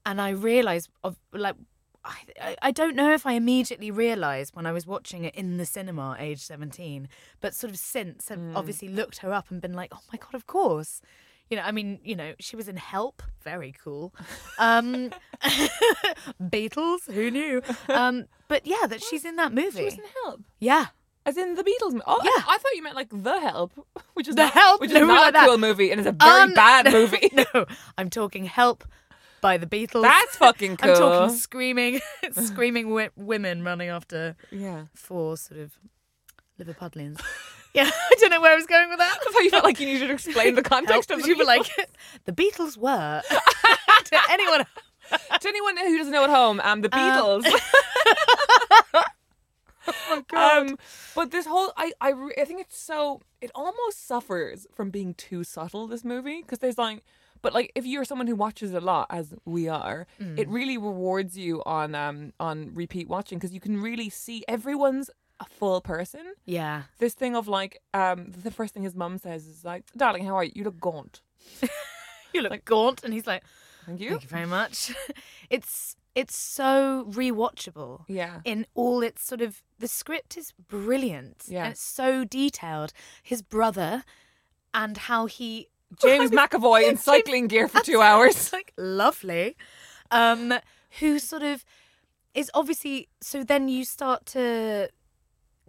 [0.06, 1.56] and I realized of like.
[2.04, 5.66] I, I- don't know if I immediately realised when I was watching it in the
[5.66, 7.08] cinema, age 17,
[7.42, 8.56] but sort of since I've Mm.
[8.56, 11.02] obviously looked her up and been like, oh my God, of course.
[11.50, 14.14] You know, I mean, you know, she was in Help, very cool.
[14.58, 15.12] Um,
[16.42, 17.62] Beatles, who knew?
[17.90, 19.80] Um, but yeah, that she's in that movie.
[19.80, 20.42] She was in Help.
[20.60, 20.88] yeah.
[21.24, 22.00] As in the Beatles.
[22.08, 22.30] Oh, Yeah.
[22.48, 23.74] I, I thought you meant like The Help,
[24.16, 24.82] which is The not, Help?
[24.82, 25.48] which is No, not like a that.
[25.48, 27.30] cool movie and is a very Um, bad movie.
[27.32, 27.66] no,
[27.98, 28.86] I'm talking Help
[29.42, 30.04] by the Beatles.
[30.04, 30.92] That's fucking cool.
[30.92, 32.00] I'm talking screaming,
[32.32, 34.86] screaming wi- women running after Yeah.
[34.94, 35.74] four sort of
[36.60, 37.20] Liverpudlians.
[37.74, 39.18] yeah, I don't know where I was going with that.
[39.20, 41.38] I thought you felt like you needed to explain the context Help, of the you
[41.38, 41.68] were like,
[42.26, 43.22] the Beatles were.
[44.06, 44.66] to anyone.
[45.40, 47.44] to anyone who doesn't know at home, um, the Beatles.
[50.14, 50.68] Oh God.
[50.68, 50.78] Um,
[51.16, 55.14] but this whole, I, I, re- I think it's so, it almost suffers from being
[55.16, 55.88] too subtle.
[55.88, 57.04] This movie because there's like
[57.42, 60.54] But like if you're someone who watches a lot, as we are, it Mm.
[60.54, 65.46] really rewards you on um on repeat watching because you can really see everyone's a
[65.46, 66.34] full person.
[66.46, 66.84] Yeah.
[67.00, 70.36] This thing of like um the first thing his mum says is like, "Darling, how
[70.36, 70.52] are you?
[70.56, 71.22] You look gaunt."
[72.34, 73.44] You look like, gaunt, and he's like,
[73.86, 74.12] Thank you.
[74.12, 74.94] "Thank you very much."
[75.50, 78.06] it's it's so rewatchable.
[78.08, 78.40] Yeah.
[78.46, 81.44] In all its sort of the script is brilliant.
[81.48, 81.64] Yeah.
[81.66, 82.94] And it's so detailed.
[83.24, 84.04] His brother
[84.74, 85.68] and how he
[86.02, 88.52] James McAvoy in cycling gear for two hours.
[88.54, 89.56] Like lovely.
[90.12, 90.54] Um,
[91.00, 91.64] who sort of
[92.34, 94.90] is obviously so then you start to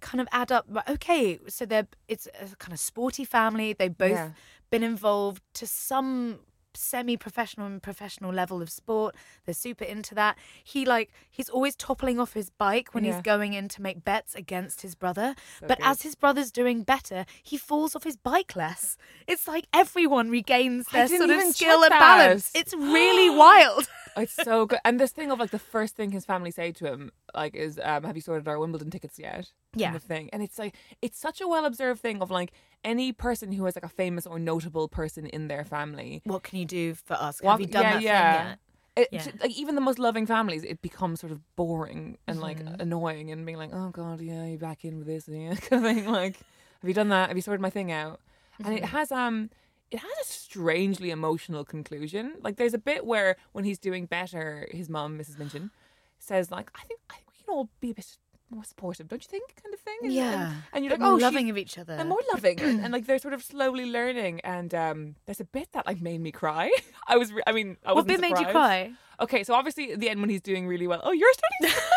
[0.00, 4.10] kind of add up okay so they're it's a kind of sporty family they've both
[4.10, 4.30] Yeah.
[4.70, 6.40] been involved to some
[6.76, 9.14] semi-professional and professional level of sport.
[9.44, 10.36] They're super into that.
[10.64, 13.14] He like he's always toppling off his bike when Yeah.
[13.14, 15.34] he's going in to make bets against his brother.
[15.60, 15.86] So but good.
[15.86, 18.96] as his brother's doing better he falls off his bike less.
[19.26, 22.50] It's like everyone regains their sort of skill and balance.
[22.54, 24.78] It's really wild It's so good.
[24.84, 27.80] And this thing of like the first thing his family say to him, like, is,
[27.82, 29.86] um, "Have you sorted our Wimbledon tickets yet?" Yeah.
[29.88, 30.30] Kind of thing.
[30.32, 32.52] And it's like it's such a well observed thing of like
[32.84, 36.20] any person who has like a famous or notable person in their family.
[36.24, 38.38] what can you do for us What- have you done yeah, that yeah.
[38.38, 38.58] thing yet
[38.96, 39.32] It, Yeah.
[39.40, 42.80] Like even the most loving families, it becomes sort of boring and like Mm-hmm.
[42.82, 45.94] annoying and being like, "Oh God, yeah, you're back in with this," yeah, kind of
[45.94, 46.06] thing.
[46.10, 46.36] Like,
[46.80, 47.28] have you done that?
[47.28, 48.20] Have you sorted my thing out?
[48.58, 48.76] And Mm-hmm.
[48.84, 49.48] it has um,
[49.92, 52.34] it has a strangely emotional conclusion.
[52.40, 55.38] Like, there's a bit where when he's doing better, his mom, Mrs.
[55.38, 55.70] Minchin,
[56.18, 58.16] says like, "I think I think we can all be a bit
[58.50, 59.98] more supportive, don't you think?" Kind of thing.
[60.04, 60.46] And, yeah.
[60.46, 61.92] and, and you're like, "Oh, loving of each other.
[61.92, 65.44] And more loving and, and like they're sort of slowly learning and um there's a
[65.44, 66.70] bit that like made me cry.
[67.06, 68.92] I was re- i mean i what bit made you cry?
[69.20, 71.82] Okay so obviously at the end when he's doing really well oh you're starting to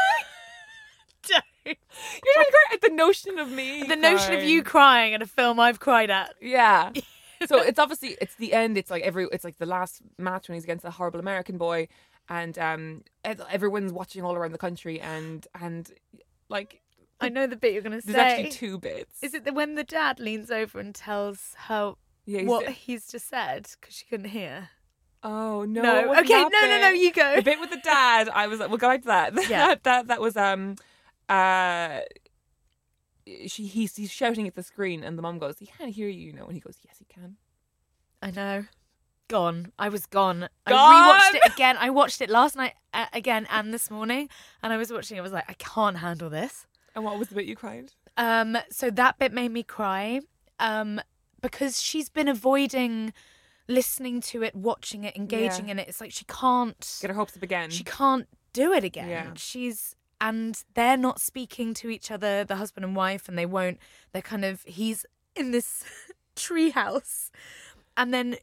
[1.66, 1.76] you're
[2.36, 5.80] cry at the notion of me the notion of you crying at a film I've
[5.80, 6.36] cried at.
[6.40, 6.92] Yeah
[7.48, 10.56] so it's obviously it's the end it's like every it's like the last match when
[10.56, 11.88] he's against the horrible american boy
[12.30, 15.92] and um everyone's watching all around the country and and
[16.50, 16.82] like
[17.22, 18.12] I know the bit you're gonna say.
[18.14, 21.94] there's actually two bits is it the when the dad leans over and tells her
[22.26, 24.70] yeah, he's what the- he's just said because she couldn't hear
[25.24, 27.36] oh no No, okay, no, no, no, you go.
[27.38, 29.68] the bit with the dad i was like we'll go back to that Yeah.
[29.68, 30.76] that, that that was um
[31.30, 32.02] uh
[33.48, 36.28] she he's, he's shouting at the screen and the mom goes he can't hear you
[36.28, 37.38] you know and he goes yes he can
[38.22, 38.66] I know
[39.28, 40.94] gone I was gone, I Gone?
[40.94, 44.30] rewatched it again I watched it last night uh, again and this morning
[44.62, 47.30] and I was watching it I was like I can't handle this and what was
[47.30, 50.22] the bit you cried Um, so that bit made me cry.
[50.60, 51.02] Um,
[51.42, 53.12] because she's been avoiding
[53.68, 55.72] listening to it, watching it, engaging Yeah.
[55.74, 55.88] in it.
[55.90, 59.10] It's like she can't get her hopes up again she can't do it again.
[59.10, 59.32] Yeah.
[59.36, 63.80] She's and they're not speaking to each other, the husband and wife, and they won't.
[64.14, 65.84] They're kind of he's in this
[66.36, 67.32] tree house,
[67.98, 68.38] and then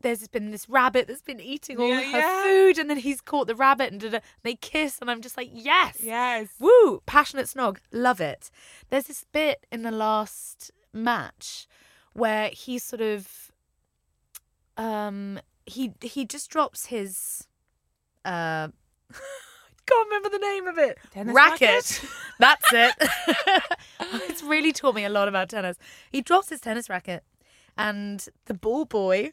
[0.00, 2.42] there's been this rabbit that's been eating all Yeah, her yeah.
[2.44, 4.20] food, and then he's caught the rabbit and da-da.
[4.44, 7.02] they kiss, and I'm just like, yes, yes Woo!
[7.04, 7.78] Passionate snog.
[7.92, 8.50] Love it.
[8.90, 11.66] There's this bit in the last match
[12.12, 13.50] where he sort of
[14.76, 17.46] um he he just drops his
[18.24, 18.68] uh
[19.88, 20.98] can't remember the name of it.
[21.10, 21.60] Tennis racket.
[21.60, 22.04] racket?
[22.38, 22.94] That's it.
[24.28, 25.76] it's really taught me a lot about tennis.
[26.10, 27.24] He drops his tennis racket
[27.76, 29.32] and the ball boy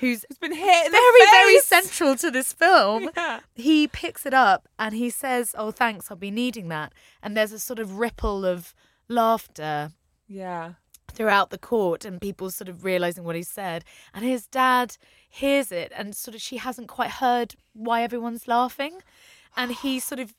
[0.00, 3.10] who's it's been hit very, very central to this film.
[3.16, 3.40] Yeah.
[3.54, 6.92] He picks it up and he says, Oh, thanks, I'll be needing that.
[7.22, 8.74] And there's a sort of ripple of
[9.08, 9.90] laughter
[10.28, 10.74] yeah
[11.10, 13.84] throughout the court and people sort of realizing what he said.
[14.14, 14.96] And his dad
[15.28, 19.02] hears it and sort of she hasn't quite heard why everyone's laughing.
[19.56, 20.34] And he sort of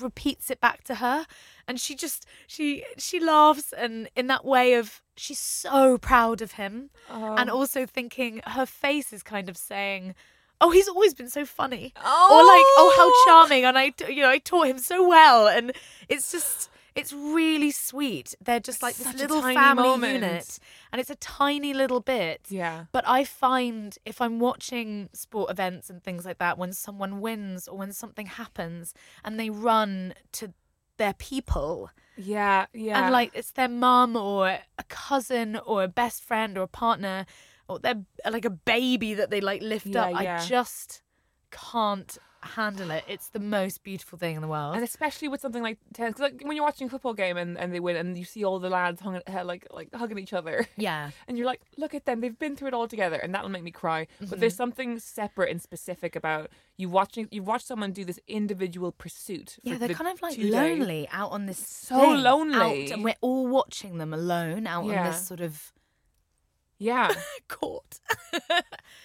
[0.00, 1.26] repeats it back to her
[1.66, 6.52] and she just she she laughs and in that way of she's so proud of
[6.52, 7.34] him oh.
[7.34, 7.54] and Oh.
[7.56, 10.14] also thinking her face is kind of saying
[10.60, 12.74] oh he's always been so funny or like Oh.
[12.78, 15.72] oh how charming and i you know i taught him so well and
[16.08, 18.34] it's just it's really sweet.
[18.40, 20.12] They're just like this Such a little family moment.
[20.14, 20.58] unit
[20.92, 22.46] and it's a tiny little bit.
[22.48, 22.86] Yeah.
[22.90, 27.68] But I find if I'm watching sport events and things like that, when someone wins
[27.68, 30.54] or when something happens and they run to
[30.96, 31.90] their people.
[32.16, 33.02] Yeah yeah.
[33.04, 37.26] And like it's their mum or a cousin or a best friend or a partner
[37.68, 40.40] or they're like a baby that they like lift Yeah, up, yeah.
[40.42, 41.02] I just
[41.50, 43.04] can't handle it.
[43.08, 44.74] It's the most beautiful thing in the world.
[44.74, 47.58] and especially with something like tennis, 'cause, like when you're watching a football game and,
[47.58, 50.32] and they win, and you see all the lads hung, uh, like like hugging each
[50.32, 51.10] other, yeah.
[51.28, 53.62] and you're like, look at them, they've been through it all together, and that'll make
[53.62, 54.06] me cry.
[54.20, 54.40] But Mm-hmm.
[54.40, 59.58] there's something separate and specific about you watching you watch someone do this individual pursuit.
[59.62, 60.52] for Yeah, they're the kind of like days.
[60.52, 61.58] lonely out on this.
[61.58, 62.84] So thing, lonely.
[62.86, 65.72] out- and we're all watching them alone out on this sort of
[66.78, 67.12] Yeah.
[67.48, 68.00] court.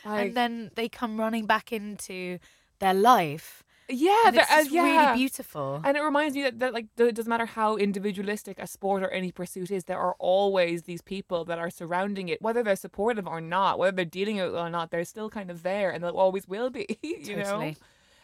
[0.06, 2.40] Like- and then they come running back into
[2.82, 3.64] their life.
[3.88, 4.84] yeah, it's uh, yeah.
[4.84, 5.82] really beautiful.
[5.84, 9.10] And it reminds me that, that like it doesn't matter how individualistic a sport or
[9.10, 13.28] any pursuit is, there are always these people that are surrounding it, whether they're supportive
[13.28, 16.04] or not, whether they're dealing with it or not, they're still kind of there, and
[16.04, 16.86] they always will be.
[17.32, 17.74] You know.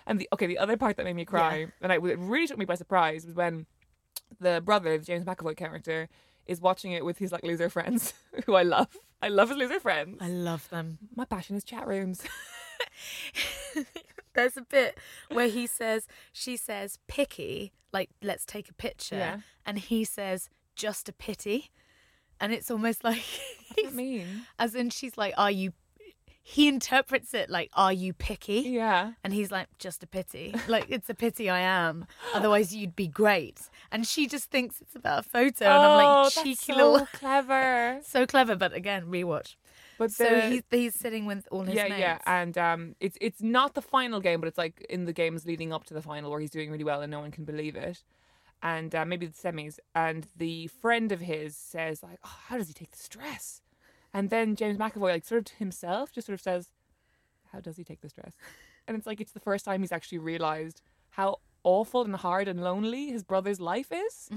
[0.07, 2.57] And the okay, the other part that made me cry, and I, it really took
[2.57, 3.65] me by surprise, was when
[4.39, 6.07] the brother, the James McAvoy character,
[6.45, 8.13] is watching it with his like loser friends,
[8.45, 8.87] who I love.
[9.21, 10.17] I love his loser friends.
[10.21, 10.97] I love them.
[11.15, 12.23] My passion is chat rooms.
[14.37, 14.97] There's a bit
[15.31, 19.17] where he says, she says, picky, like, let's take a picture.
[19.17, 19.37] Yeah.
[19.65, 21.71] And he says, just a pity.
[22.39, 23.23] And it's almost like,
[23.73, 24.43] What does mean?
[24.59, 25.73] as in, she's like, are you,
[26.43, 28.59] he interprets it like, are you picky?
[28.61, 29.13] Yeah.
[29.23, 30.53] And he's like, just a pity.
[30.67, 32.05] Like, it's a pity I am.
[32.33, 33.59] Otherwise, you'd be great.
[33.91, 35.65] And she just thinks it's about a photo.
[35.65, 37.07] And I'm Oh, like, that's cheeky so little.
[37.11, 37.99] clever.
[38.05, 38.55] So clever.
[38.55, 39.55] But again, rewatch.
[39.97, 41.99] But So he's, he's sitting with all his yeah, mates.
[41.99, 45.45] yeah, and um, it's it's not the final game, but it's like in the games
[45.45, 47.75] leading up to the final where he's doing really well and no one can believe
[47.75, 48.03] it,
[48.61, 49.79] and uh, maybe the semis.
[49.95, 53.61] And the friend of his says like, oh, "How does he take the stress?"
[54.13, 56.69] And then James McAvoy, like sort of to himself, just sort of says,
[57.51, 58.33] "How does he take the stress?"
[58.87, 62.63] And it's like it's the first time he's actually realized how awful and hard and
[62.63, 64.29] lonely his brother's life is,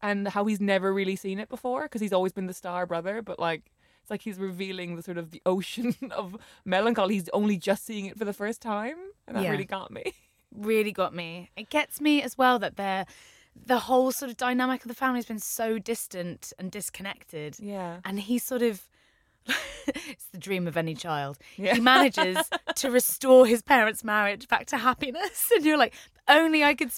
[0.00, 3.20] and how he's never really seen it before because he's always been the star brother,
[3.20, 3.72] but like.
[4.08, 6.34] It's like he's revealing the sort of the ocean of
[6.64, 7.16] melancholy.
[7.16, 8.96] He's only just seeing it for the first time,
[9.26, 9.50] and that Yeah.
[9.50, 10.14] really got me.
[10.54, 11.50] really got me.
[11.58, 13.04] It gets me as well that they're
[13.66, 17.56] the whole sort of dynamic of the family has been so distant and disconnected.
[17.60, 17.98] Yeah.
[18.02, 18.88] And he sort of
[19.86, 21.36] it's the dream of any child.
[21.58, 21.74] Yeah.
[21.74, 22.38] He manages
[22.76, 25.50] to restore his parents' marriage back to happiness.
[25.54, 25.92] And you're like,
[26.28, 26.92] only I could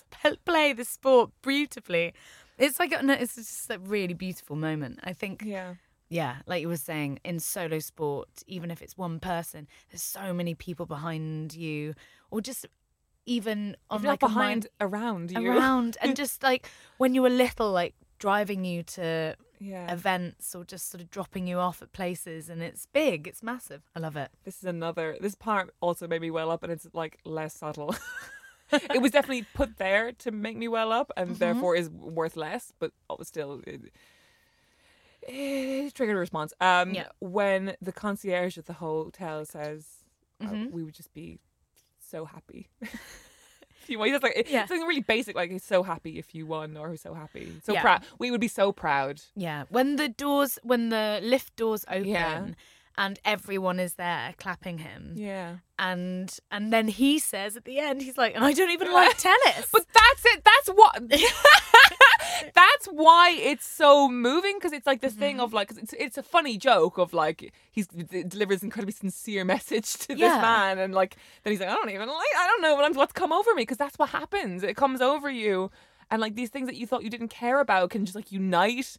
[0.45, 2.13] play this sport beautifully.
[2.57, 5.01] It's like a- it's just a really beautiful moment.
[5.03, 5.75] I think Yeah.
[6.11, 10.35] Yeah, like you were saying, in solo sport, even if it's one person, there's so
[10.35, 11.95] many people behind you,
[12.33, 12.67] or just
[13.27, 15.49] even on like behind, mind around you.
[15.49, 19.93] around, and just like when you were little, like driving you to Yeah.
[19.93, 23.83] events or just sort of dropping you off at places, and it's big, it's massive.
[23.95, 24.33] I love it.
[24.45, 25.17] This is another.
[25.21, 27.95] This part also made me well up, and it's like less subtle.
[28.73, 31.39] it was definitely put there to make me well up, and mm-hmm.
[31.39, 32.73] therefore is worth less.
[32.81, 33.93] But uh, still, it,
[35.23, 36.53] it triggered a response.
[36.61, 37.09] Um, Yeah.
[37.21, 39.87] when the concierge at the hotel says,
[40.41, 40.71] uh, Mhm.
[40.73, 41.39] "We would just be
[41.99, 42.68] so happy."
[43.87, 44.66] you won, it's like Yeah.
[44.66, 47.73] something really basic, like "He's so happy if you won," or "Who's so happy, so
[47.73, 47.83] Yeah.
[47.83, 49.23] proud." We would be so proud.
[49.35, 52.07] Yeah, when the doors, when the lift doors open.
[52.07, 52.49] Yeah.
[52.99, 55.59] And everyone is there clapping him, Yeah.
[55.79, 59.16] and and then he says at the end, he's like, "And I don't even like
[59.16, 60.45] tennis." But that's it.
[60.45, 61.03] That's what.
[62.81, 65.45] that's why it's so moving because it's like this thing Mm-hmm.
[65.45, 69.45] of like 'cause it's it's a funny joke of like he's d- delivers incredibly sincere
[69.55, 70.41] message to this Yeah.
[70.41, 72.95] man and like then he's like I don't even like I don't know what I'm,
[72.95, 74.62] what's come over me because that's what happens.
[74.62, 75.70] It comes over you
[76.11, 78.97] and like these things that you thought you didn't care about can just like unite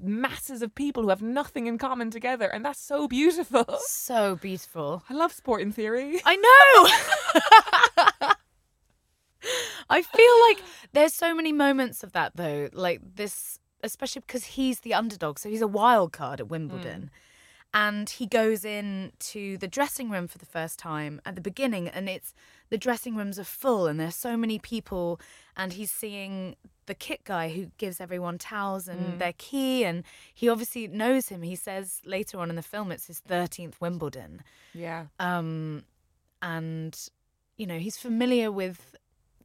[0.00, 3.64] masses of people who have nothing in common together and that's so beautiful.
[3.80, 5.02] so beautiful.
[5.10, 6.20] I love sport in theory.
[6.24, 8.28] I know.
[9.90, 10.62] I feel like
[10.92, 15.48] there's so many moments of that though, like this, especially because he's the underdog, so
[15.48, 17.10] he's a wild card at Wimbledon.
[17.74, 21.86] And he goes in to the dressing room for the first time at the beginning,
[21.86, 22.32] and it's
[22.70, 25.20] the dressing rooms are full, and there's so many people.
[25.54, 30.48] And he's seeing the kit guy who gives everyone towels and their key, and he
[30.48, 31.42] obviously knows him.
[31.42, 35.06] He says later on in the film it's his 13th Wimbledon Yeah.
[35.20, 35.84] um,
[36.40, 36.98] and
[37.58, 38.94] you know he's familiar with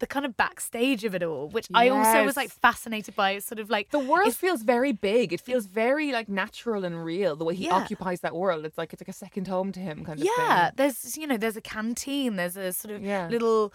[0.04, 3.32] the kind of backstage of it all, which I also was like fascinated by.
[3.32, 5.32] It's sort of like The world feels very big.
[5.32, 7.38] It feels very like natural and real.
[7.38, 7.76] The way he Yeah.
[7.76, 10.66] occupies that world, it's like it's like a second home to him, kind of yeah.
[10.66, 10.74] thing.
[10.76, 12.36] There's you know there's a canteen.
[12.36, 13.30] There's a sort of Yeah.
[13.30, 13.74] little.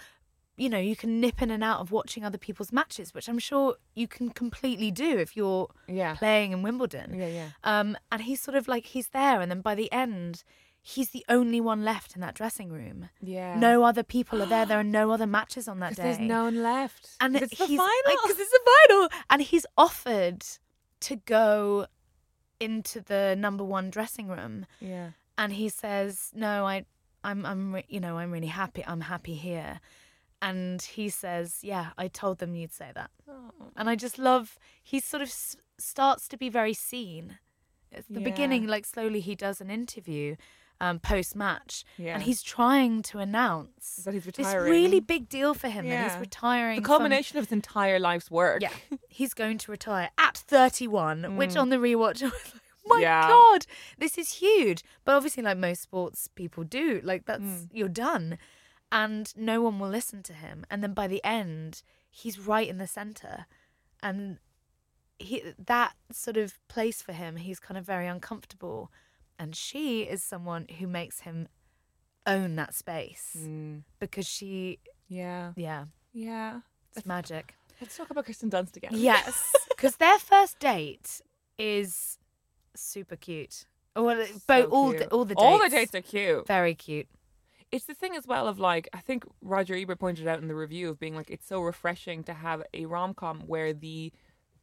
[0.59, 3.39] You know, you can nip in and out of watching other people's matches, which I'm
[3.39, 6.14] sure you can completely do if you're Yeah.
[6.16, 7.14] playing in Wimbledon.
[7.14, 7.49] Yeah, yeah.
[7.62, 10.43] Um, and he's sort of like he's there, and then by the end,
[10.95, 13.09] he's the only one left in that dressing room.
[13.20, 13.59] Yeah.
[13.59, 14.64] No other people are there.
[14.64, 16.03] There are no other matches on that day.
[16.05, 17.11] there's no one left.
[17.20, 17.89] and it's the final.
[18.22, 20.45] because it's the final, and he's offered
[21.01, 21.86] to go
[22.61, 25.11] into the number one dressing room, yeah.
[25.36, 26.84] and he says, "No, I,
[27.22, 28.82] I'm, I'm, re- you know, I'm really happy.
[28.86, 29.80] I'm happy here."
[30.41, 33.51] And he says, "Yeah, I told them you'd say that." Oh.
[33.76, 34.59] And I just love.
[34.82, 37.39] He sort of s- starts to be very seen.
[37.93, 38.24] At the Yeah.
[38.30, 40.36] beginning, like slowly, he does an interview.
[40.81, 42.14] Um, post match, Yeah.
[42.14, 46.20] and he's trying to announce That he's this really big deal for him that he's
[46.20, 46.76] retiring.
[46.76, 48.62] The from- culmination of his entire life's work.
[48.62, 48.70] yeah,
[49.09, 51.62] he's going to retire at 31, which Mm.
[51.62, 53.26] on the rewatch, I was like, my Yeah.
[53.29, 53.66] god,
[53.99, 54.85] this is huge.
[55.05, 57.70] But obviously, like most sports people do, like that's Mm.
[57.72, 58.39] you're done,
[58.93, 60.64] and no one will listen to him.
[60.70, 63.47] And then by the end, he's right in the center,
[64.01, 64.39] and
[65.18, 68.93] he that sort of place for him, he's kind of very uncomfortable,
[69.39, 71.49] and she is someone who makes him
[72.26, 73.84] own that space Mm.
[74.01, 75.53] because she, Yeah.
[75.57, 76.61] yeah, Yeah.
[76.95, 77.55] it's magic.
[77.80, 78.91] Let's talk about Kirsten Dunst again.
[78.93, 81.20] Yes, because their first date
[81.59, 82.18] is
[82.74, 83.66] super cute.
[83.97, 86.47] Well, So both all the all the dates, all the dates are cute.
[86.47, 87.09] very cute.
[87.70, 90.55] It's the thing as well of like I think Roger Ebert pointed out in the
[90.55, 94.12] review of being like it's so refreshing to have a rom com where the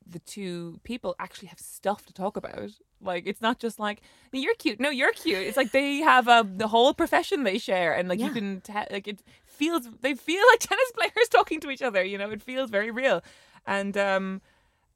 [0.09, 2.71] the two people actually have stuff to talk about.
[3.01, 4.01] Like it's not just like
[4.33, 5.39] "No, you're cute, no you're cute.
[5.39, 8.91] It's like they have a the whole profession they share, and like you can te-
[8.91, 12.03] like it feels they feel like tennis players talking to each other.
[12.03, 13.23] You know, it feels very real,
[13.65, 14.41] and um,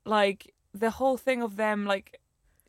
[0.06, 2.20] like the whole thing of them like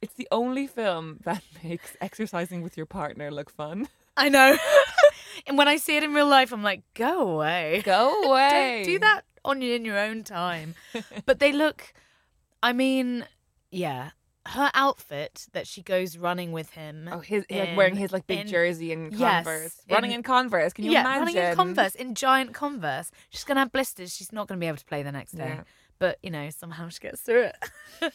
[0.03, 3.88] it's the only film that makes exercising with your partner look fun.
[4.16, 4.57] I know.
[5.47, 7.82] and when I see it in real life, I'm like, go away.
[7.84, 8.82] Go away.
[8.84, 10.74] Don't do that on your in your own time.
[11.26, 11.93] but they look.
[12.63, 13.27] I mean,
[13.71, 14.11] yeah.
[14.47, 17.09] Her outfit that she goes running with him.
[17.13, 20.23] Oh, his in- wearing his like big in- jersey and Yes, Converse, running in- in
[20.23, 20.73] Converse.
[20.73, 21.19] Can you yeah, imagine?
[21.21, 23.11] running in Converse, in giant Converse.
[23.29, 24.17] She's gonna have blisters.
[24.17, 25.55] She's not gonna be able to play the next day.
[25.57, 25.63] Yeah.
[25.99, 27.51] But you know, somehow she gets through
[28.03, 28.13] it.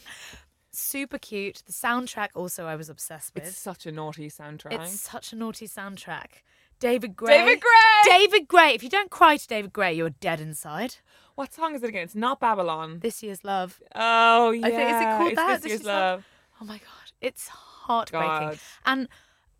[0.72, 1.62] Super cute.
[1.64, 3.44] The soundtrack also I was obsessed with.
[3.46, 4.72] It's such a naughty soundtrack.
[4.72, 6.42] It's such a naughty soundtrack.
[6.80, 7.38] David Gray.
[7.38, 8.18] David Gray!
[8.18, 8.74] David Gray.
[8.74, 10.96] If you don't cry to David Gray, you're dead inside.
[11.36, 12.02] What song is it again?
[12.04, 12.98] It's not Babylon.
[13.00, 13.80] This year's love.
[13.94, 15.46] Oh yeah, I think- is it called it's that?
[15.48, 16.12] This This year's Year's Love?
[16.16, 16.24] love.
[16.60, 18.28] Oh my god, it's heartbreaking.
[18.48, 18.58] God.
[18.86, 19.08] And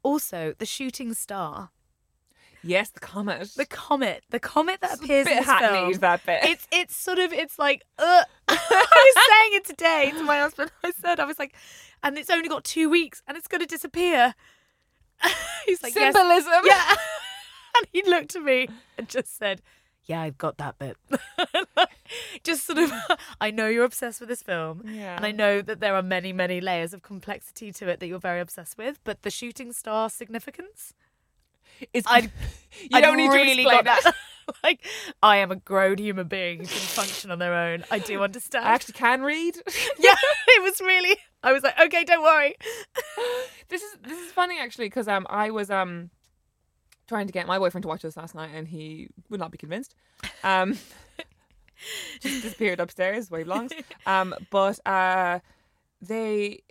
[0.02, 1.70] also the shooting star,
[2.62, 3.50] Yes, the comet.
[3.56, 5.92] the comet, the comet that appears bit in this film.
[6.00, 6.44] that bit.
[6.44, 8.24] It's it's sort of it's like uh.
[8.48, 10.70] I was saying it today to my husband.
[10.82, 11.54] I said I was like,
[12.02, 14.34] and it's only got two weeks and it's going to disappear.
[15.66, 16.14] He's like yes.
[16.14, 16.52] Symbolism.
[16.64, 16.88] Yeah.
[17.76, 19.60] and he looked at me and just said,
[20.06, 20.96] Yeah, I've got that bit.
[22.44, 22.92] just sort of,
[23.40, 24.82] I know you're obsessed with this film.
[24.86, 25.16] Yeah.
[25.16, 28.18] And I know that there are many, many layers of complexity to it that you're
[28.20, 29.00] very obsessed with.
[29.04, 30.94] But the shooting star significance,
[31.92, 32.24] It's, I'd,
[32.80, 34.14] you I'd don't need really to explain got that.
[34.62, 34.86] like,
[35.22, 37.84] I am a grown human being who can function on their own.
[37.90, 38.64] I do understand.
[38.64, 39.56] I actually can read.
[39.98, 40.14] yeah,
[40.48, 42.54] it was really, I was like, Okay, don't worry.
[43.68, 46.10] this is this is funny actually because um I was um
[47.06, 49.58] trying to get my boyfriend to watch this last night and he would not be
[49.58, 49.94] convinced.
[50.44, 50.78] Um
[52.20, 53.72] just disappeared upstairs where he belongs.
[54.06, 55.40] Um but uh
[56.00, 56.62] they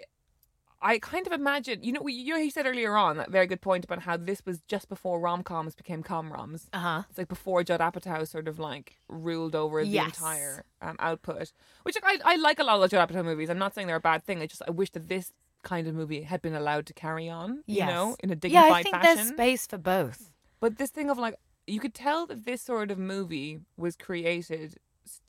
[0.81, 3.47] I kind of imagine you know we- you know he said earlier on that very
[3.47, 6.67] good point about how this was just before rom coms became com roms.
[6.73, 7.03] Uh huh.
[7.09, 10.17] It's like before Judd Apatow sort of like ruled over the Yes.
[10.17, 11.51] entire um, output,
[11.83, 13.49] which like, I I like a lot of the Judd Apatow movies.
[13.49, 14.41] I'm not saying they're a bad thing.
[14.41, 15.31] I just I wish that this
[15.66, 18.74] kind of movie had been allowed to carry on, you know, in a dignified fashion.
[18.76, 19.16] Yeah, I think fashion.
[19.18, 20.32] there's space for both.
[20.61, 21.36] But this thing of like
[21.68, 24.78] you could tell that this sort of movie was created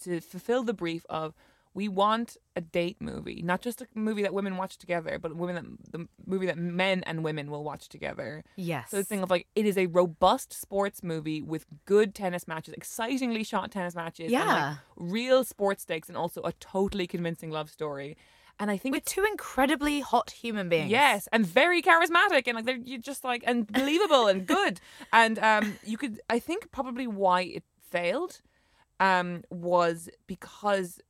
[0.05, 1.35] to fulfill the brief of
[1.75, 5.55] we want a date movie, not just a movie that women watch together, but women
[5.57, 8.43] that the movie that men and women will watch together.
[8.57, 8.91] Yes.
[8.91, 12.73] So the thing of like it is a robust sports movie with good tennis matches,
[12.75, 14.77] excitingly shot tennis matches, and, like, Yeah.
[14.97, 18.17] real sports stakes, and also a totally convincing love story.
[18.59, 20.91] And I think with two incredibly hot human beings.
[20.91, 24.81] yes, and very charismatic, and like they're you're just like and believable and good.
[25.13, 28.41] And um, you could I think probably why it failed,
[28.99, 31.01] um, was because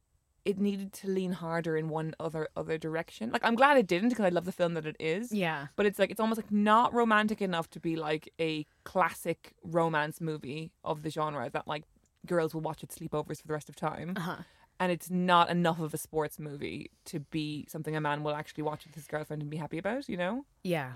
[0.45, 3.31] it needed to lean harder in one other other direction.
[3.31, 5.33] Like I'm glad it didn't because I love the film that it is.
[5.33, 5.67] Yeah.
[5.77, 10.21] But it's like it's almost like not romantic enough to be like a classic romance
[10.21, 11.83] movie of the genre that like
[12.27, 14.15] girls will watch at sleepovers for the rest of time.
[14.17, 14.37] Uh-huh.
[14.79, 18.63] And it's not enough of a sports movie to be something a man will actually
[18.63, 20.45] watch with his girlfriend and be happy about, you know?
[20.63, 20.93] Yeah.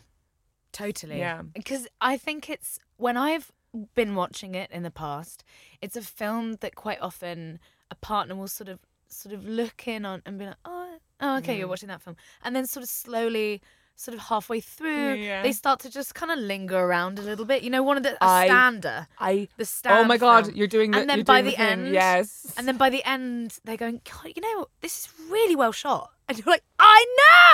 [0.73, 1.19] Totally.
[1.19, 1.43] Yeah.
[1.55, 3.51] Because I think it's when I've
[3.95, 5.45] been watching it in the past,
[5.81, 7.59] it's a film that quite often
[7.91, 11.37] a partner will sort of sort of look in on and be like, Oh, oh
[11.39, 11.59] okay, Mm.
[11.61, 12.17] you're watching that film.
[12.45, 13.61] And then sort of slowly
[14.01, 15.43] sort of halfway through, Yeah.
[15.43, 17.63] they start to just kind of linger around a little bit.
[17.63, 19.07] You know, one of the a I- stander.
[19.19, 20.57] I The oh stand Oh my god, film.
[20.57, 21.61] you're doing the And then by the thing.
[21.61, 22.53] end- Yes.
[22.57, 26.11] And then by the end, they're going, God, you know, this is really well shot.
[26.29, 27.01] And you're like, I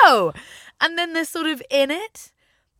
[0.04, 0.32] know.
[0.80, 2.30] And then they're sort of in it,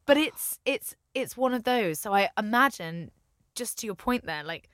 [0.04, 1.98] but it's it's it's one of those.
[1.98, 3.10] So I imagine,
[3.54, 4.68] just to your point there, like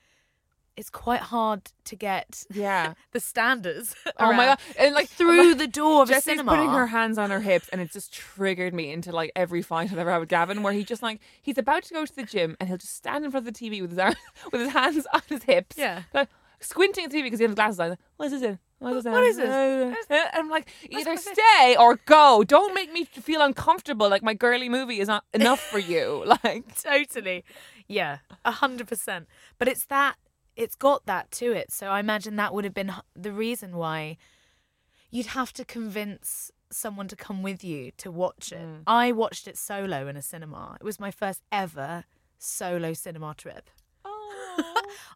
[0.75, 2.93] it's quite hard to get Yeah.
[3.11, 3.95] the standards.
[4.19, 4.59] Oh my god.
[4.79, 6.51] And like through the door of a Jesse's cinema.
[6.51, 9.91] putting her hands on her hips, and it just triggered me into like every fight
[9.91, 12.23] I've ever had with Gavin, where he just like he's about to go to the
[12.23, 14.15] gym, and he'll just stand in front of the TV with his arm,
[14.51, 16.03] with his hands on his hips, Yeah.
[16.13, 17.97] like, squinting at the TV because he has glasses on.
[18.17, 18.59] What's this in?
[18.79, 19.95] What is, What is this?
[20.09, 22.43] Uh, I'm like, either stay or go.
[22.45, 24.09] Don't make me feel uncomfortable.
[24.09, 26.23] Like my girly movie is not enough for you.
[26.43, 27.45] Like, totally.
[27.87, 29.27] Yeah, a hundred percent.
[29.57, 30.15] But it's that
[30.55, 31.71] it's got that to it.
[31.71, 34.17] So I imagine that would have been the reason why
[35.11, 38.61] you'd have to convince someone to come with you to watch it.
[38.61, 38.83] Mm.
[38.87, 40.77] I watched it solo in a cinema.
[40.79, 42.03] It was my first ever
[42.39, 43.69] solo cinema trip.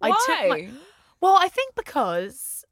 [0.02, 0.70] I took my- why?
[1.20, 2.64] Well, I think because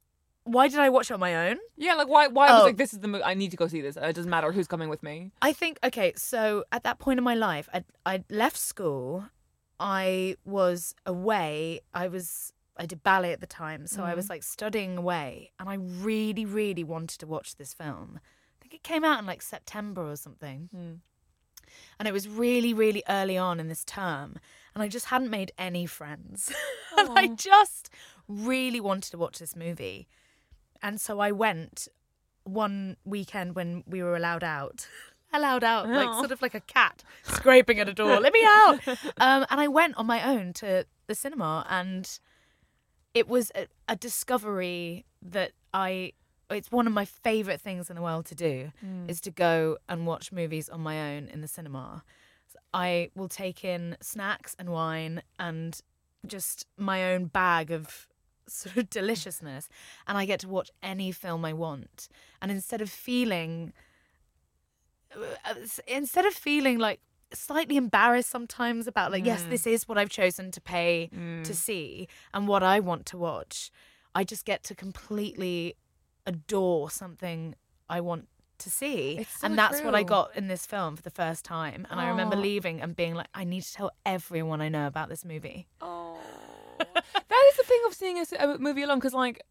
[0.44, 1.58] why did I watch it on my own?
[1.78, 2.28] Yeah, like why?
[2.28, 2.66] Why I was Oh.
[2.66, 3.24] like, this is the movie.
[3.24, 3.98] I need to go see this.
[3.98, 5.32] It doesn't matter who's coming with me.
[5.42, 9.26] I think okay, so at that point in my life, I I left school.
[9.80, 11.82] I was away.
[11.94, 14.34] I was I did ballet at the time, so I was mm-hmm.
[14.34, 18.20] like studying away, and I really, really wanted to watch this film.
[18.20, 21.00] I think it came out in like September or something, mm.
[22.00, 24.38] and it was really, really early on in this term,
[24.74, 26.52] and I just hadn't made any friends,
[26.98, 27.90] and I just
[28.28, 30.10] really wanted to watch this movie,
[30.82, 31.88] and so I went
[32.44, 34.88] one weekend when we were allowed out.
[35.44, 36.20] Out, like Oh.
[36.20, 38.20] sort of like a cat scraping at a door.
[38.20, 38.80] Let me out!
[39.18, 42.20] Um, and I went on my own to the cinema, and
[43.14, 46.14] it was a, a discovery that I.
[46.50, 48.72] It's one of my favorite things in the world to do
[49.08, 52.04] is to go and watch movies on my own in the cinema.
[52.72, 55.82] I will take in snacks and wine and
[56.28, 58.08] just my own bag of
[58.48, 59.70] sort of deliciousness
[60.06, 62.10] and I get to watch any film I want.
[62.44, 63.74] And instead of feeling
[65.88, 67.00] instead of feeling like
[67.34, 69.72] slightly embarrassed sometimes about like yes this mm.
[69.72, 71.54] is what I've chosen to pay to mm.
[71.54, 73.72] see and what I want to watch,
[74.14, 75.76] I just get to completely
[76.26, 77.56] adore something
[77.90, 78.28] I want
[78.60, 79.26] to see.
[79.40, 81.86] So and that's what I got in this film for the first time.
[81.90, 85.10] And I remember leaving and being like, I need to tell everyone I know about
[85.10, 85.68] this movie.
[85.82, 86.18] Oh,
[86.80, 89.00] that is the thing of seeing a, movie alone.
[89.00, 89.42] Because like,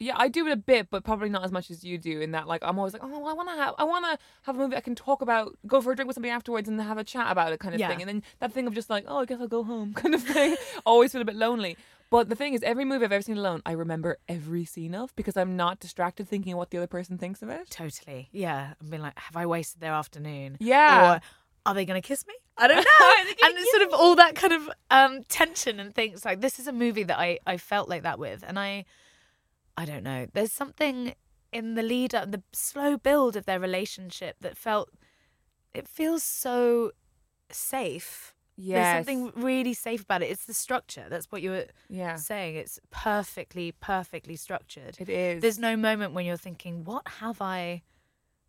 [0.00, 2.20] yeah, I do it a bit, but probably not as much as you do.
[2.20, 4.56] In that, like, I'm always like, oh, I want to have, I want to have
[4.56, 6.98] a movie I can talk about, go for a drink with somebody afterwards, and have
[6.98, 7.88] a chat about it, kind of Yeah.
[7.88, 8.00] thing.
[8.00, 10.22] And then that thing of just like, oh, I guess I'll go home, kind of
[10.22, 10.56] thing.
[10.84, 11.76] always feel a bit lonely.
[12.10, 15.14] But the thing is, every movie I've ever seen alone, I remember every scene of
[15.14, 17.70] because I'm not distracted thinking what the other person thinks of it.
[17.70, 18.28] Totally.
[18.32, 18.72] Yeah.
[18.82, 20.56] I've been like, have I wasted their afternoon?
[20.58, 21.14] Yeah.
[21.14, 21.20] Or
[21.66, 22.34] are they going to kiss me?
[22.58, 23.14] I don't know.
[23.46, 26.24] and it's sort of all that kind of um, tension and things.
[26.24, 28.42] Like, this is a movie that I, I felt like that with.
[28.44, 28.86] And I,
[29.80, 30.26] I don't know.
[30.32, 31.14] There's something
[31.52, 34.90] in the lead up, the slow build of their relationship that felt,
[35.72, 36.92] it feels so
[37.50, 38.34] safe.
[38.56, 38.76] Yes.
[38.76, 40.26] There's something really safe about it.
[40.30, 41.06] It's the structure.
[41.08, 42.16] That's what you were Yeah.
[42.16, 42.56] saying.
[42.56, 44.96] It's perfectly, perfectly structured.
[45.00, 45.40] It is.
[45.40, 47.82] There's no moment when you're thinking, what have I,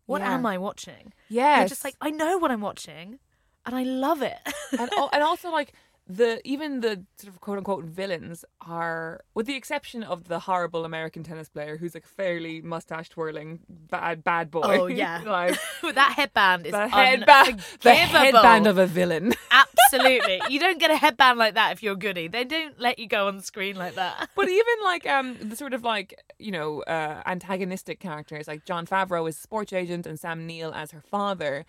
[0.04, 0.34] what Yeah.
[0.34, 1.14] am I watching?
[1.30, 1.60] Yes.
[1.60, 3.18] You're just like, I know what I'm watching
[3.64, 4.38] and I love it.
[4.78, 5.72] and and also like
[6.16, 10.84] the even the sort of quote unquote villains are with the exception of the horrible
[10.84, 14.60] American tennis player who's like fairly mustache twirling bad bad boy.
[14.64, 15.22] Oh, yeah.
[15.24, 15.58] like
[15.94, 19.32] that headband is the headband the headband of a villain.
[19.50, 20.40] Absolutely.
[20.48, 22.28] you don't get a headband like that if you're a goodie.
[22.28, 24.30] They don't let you go on the screen like that.
[24.36, 28.86] But even like um the sort of like you know uh, antagonistic characters like Jon
[28.86, 31.64] Favreau as sports agent and Sam Neill as her father,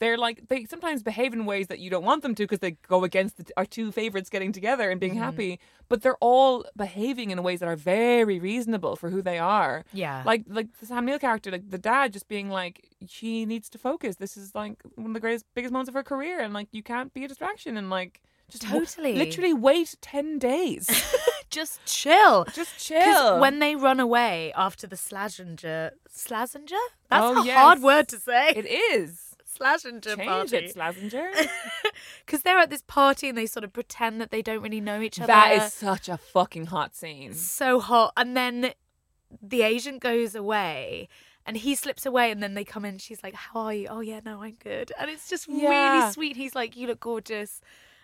[0.00, 2.72] they're like they sometimes behave in ways that you don't want them to because they
[2.86, 5.22] go against the, our two favorites getting together and being Mm-hmm.
[5.22, 5.60] happy.
[5.88, 9.84] But they're all behaving in ways that are very reasonable for who they are.
[9.92, 10.22] Yeah.
[10.26, 13.78] like like the Sam Neill character, like the dad, just being like she needs to
[13.78, 14.16] focus.
[14.16, 16.82] This is like one of the greatest biggest moments of her career, and like you
[16.82, 18.20] can't be a distraction and like.
[18.50, 19.14] Just Totally.
[19.14, 20.86] literally wait 10 days.
[21.50, 22.46] Just chill.
[22.54, 23.38] just chill.
[23.40, 26.78] when they run away after the Slazenger, Slazenger?
[27.10, 27.58] That's Oh, a yes.
[27.58, 28.52] hard word to say.
[28.56, 29.27] It is.
[29.60, 30.56] Slazenger Change party.
[30.56, 31.48] it, Slazenger.
[32.24, 35.00] Because they're at this party and they sort of pretend that they don't really know
[35.00, 35.26] each other.
[35.28, 37.32] that is such a fucking hot scene.
[37.34, 38.12] so hot.
[38.16, 38.72] And then
[39.42, 41.08] the agent goes away
[41.44, 42.98] and he slips away and then they come in.
[42.98, 43.88] She's like, How are you?
[43.90, 44.92] Oh, yeah, no, I'm good.
[44.98, 45.98] And it's just Yeah.
[46.02, 46.36] really sweet.
[46.36, 47.60] He's like, You look gorgeous.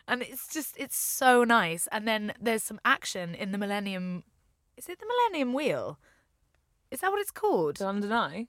[0.09, 1.87] And it's just, it's so nice.
[1.93, 4.25] And then there's some action in the Millennium.
[4.77, 5.99] Is it the Millennium Wheel?
[6.91, 7.81] Is that what it's called?
[7.81, 8.49] London Eye.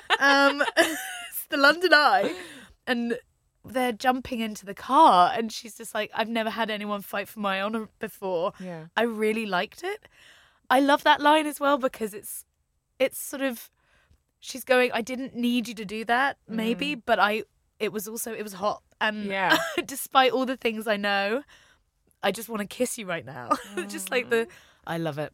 [0.21, 2.33] Um, it's the London Eye,
[2.87, 3.17] and
[3.65, 7.39] they're jumping into the car, and she's just like, "I've never had anyone fight for
[7.39, 8.85] my honor before." Yeah.
[8.95, 10.07] I really liked it.
[10.69, 12.45] I love that line as well because it's,
[12.97, 13.69] it's sort of,
[14.39, 17.43] she's going, "I didn't need you to do that, maybe, but I."
[17.79, 19.57] It was also it was hot, and Yeah.
[19.85, 21.41] despite all the things I know,
[22.21, 23.49] I just want to kiss you right now.
[23.87, 24.47] just like the,
[24.85, 25.33] I love it.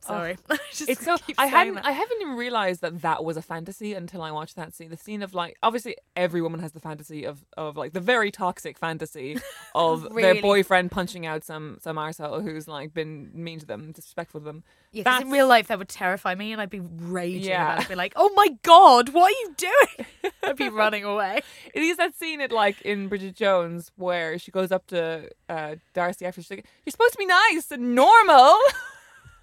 [0.00, 1.86] Sorry, I just it's so keep I saying hadn't that.
[1.86, 4.90] I haven't even realized that that was a fantasy until I watched that scene.
[4.90, 8.30] The scene of like obviously every woman has the fantasy of of like the very
[8.30, 9.38] toxic fantasy
[9.74, 10.22] of Really?
[10.22, 14.44] their boyfriend punching out some some arsehole who's like been mean to them, disrespectful to
[14.44, 14.64] them.
[14.92, 17.42] Yeah, in real life that would terrify me, and I'd be raging.
[17.50, 17.74] Yeah.
[17.74, 21.40] Yeah, I'd be like, "Oh my god, what are you doing?" I'd be running away.
[21.74, 25.74] It is that scene at like in Bridget Jones where she goes up to uh,
[25.92, 28.56] Darcy after she's like, "You're supposed to be nice and normal."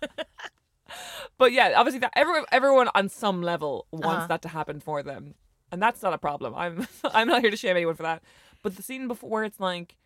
[1.38, 4.28] but yeah, obviously that everyone everyone on some level wants Uh-huh.
[4.28, 5.36] that to happen for them,
[5.72, 6.54] and that's not a problem.
[6.56, 8.24] I'm I'm not here to shame anyone for that.
[8.62, 9.98] But the scene before it's like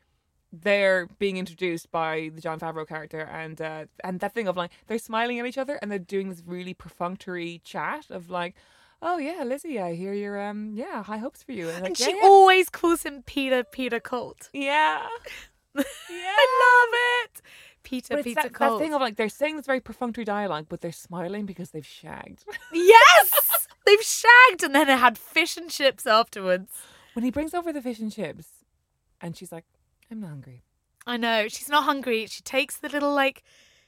[0.51, 4.71] they're being introduced by the Jon Favreau character, and uh, and that thing of like
[4.87, 8.55] they're smiling at each other and they're doing this really perfunctory chat of like.
[9.01, 11.69] Oh yeah, Lizzie, I hear you're um yeah, high hopes for you.
[11.69, 12.21] And, like, And yeah, she yeah.
[12.23, 14.49] always calls him Peter Peter Colt.
[14.53, 15.07] Yeah.
[15.75, 15.83] Yeah.
[16.35, 16.93] I love
[17.23, 17.41] it.
[17.89, 20.67] Peter But it's Peter that, that thing of like they're saying this very perfunctory dialogue,
[20.69, 22.43] but they're smiling because they've shagged.
[22.73, 26.71] yes, they've shagged and then they had fish and chips afterwards.
[27.13, 28.45] when he brings over the fish and chips,
[29.21, 29.65] and she's like,
[30.11, 30.63] "I'm not hungry."
[31.07, 32.27] I know she's not hungry.
[32.27, 33.41] She takes the little like,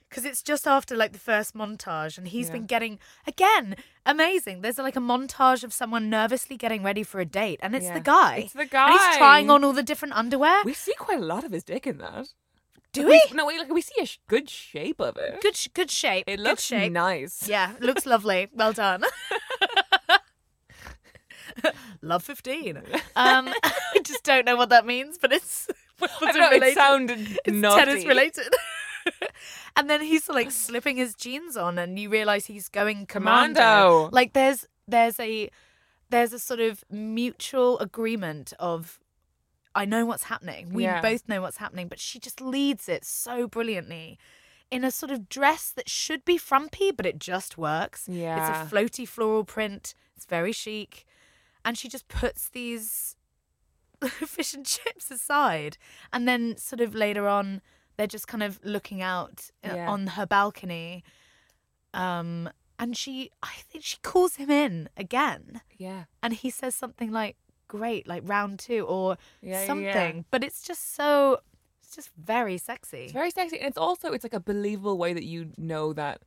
[0.09, 2.53] because it's just after like the first montage, and he's Yeah.
[2.53, 2.97] been getting
[3.27, 3.75] again
[4.05, 4.61] amazing.
[4.61, 7.93] There's like a montage of someone nervously getting ready for a date, and it's Yeah.
[7.93, 8.35] the guy.
[8.37, 8.91] It's the And guy.
[8.91, 10.63] he's trying on all the different underwear.
[10.65, 12.29] We see quite a lot of his dick in that.
[12.93, 13.21] Do we?
[13.29, 13.35] we?
[13.35, 15.39] No, we like we see a sh- good shape of it.
[15.41, 16.25] Good, sh- good shape.
[16.27, 16.91] It good looks shape.
[16.91, 17.47] nice.
[17.47, 18.49] Yeah, it looks lovely.
[18.53, 19.03] Well done.
[22.01, 22.77] Love 15.
[22.77, 22.83] Um,
[23.63, 25.67] I just don't know what that means, but it's
[26.01, 27.85] I know, it sounded it's nutty.
[27.85, 28.47] tennis related.
[29.75, 33.59] and then he's like slipping his jeans on, and you realize he's going commando.
[33.59, 34.09] Commando.
[34.11, 35.49] Like there's there's a
[36.09, 38.99] there's a sort of mutual agreement of
[39.73, 40.73] I know what's happening.
[40.73, 41.01] We Yeah.
[41.01, 44.17] both know what's happening, but she just leads it so brilliantly
[44.69, 48.07] in a sort of dress that should be frumpy, but it just works.
[48.09, 48.63] Yeah.
[48.63, 49.93] It's a floaty floral print.
[50.15, 51.05] It's very chic.
[51.63, 53.15] And she just puts these
[54.03, 55.77] fish and chips aside.
[56.11, 57.61] And then sort of later on,
[57.97, 59.89] they're just kind of looking out uh, Yeah.
[59.89, 61.03] on her balcony.
[61.93, 62.49] Um,
[62.79, 66.05] and she, I think she calls him in again Yeah.
[66.23, 67.35] and he says something like
[67.77, 69.67] great like round two or Yeah, yeah, yeah.
[69.67, 71.39] something but it's just so
[71.81, 75.11] it's just very sexy It's very sexy, and it's also it's like a believable way
[75.13, 76.21] that you know that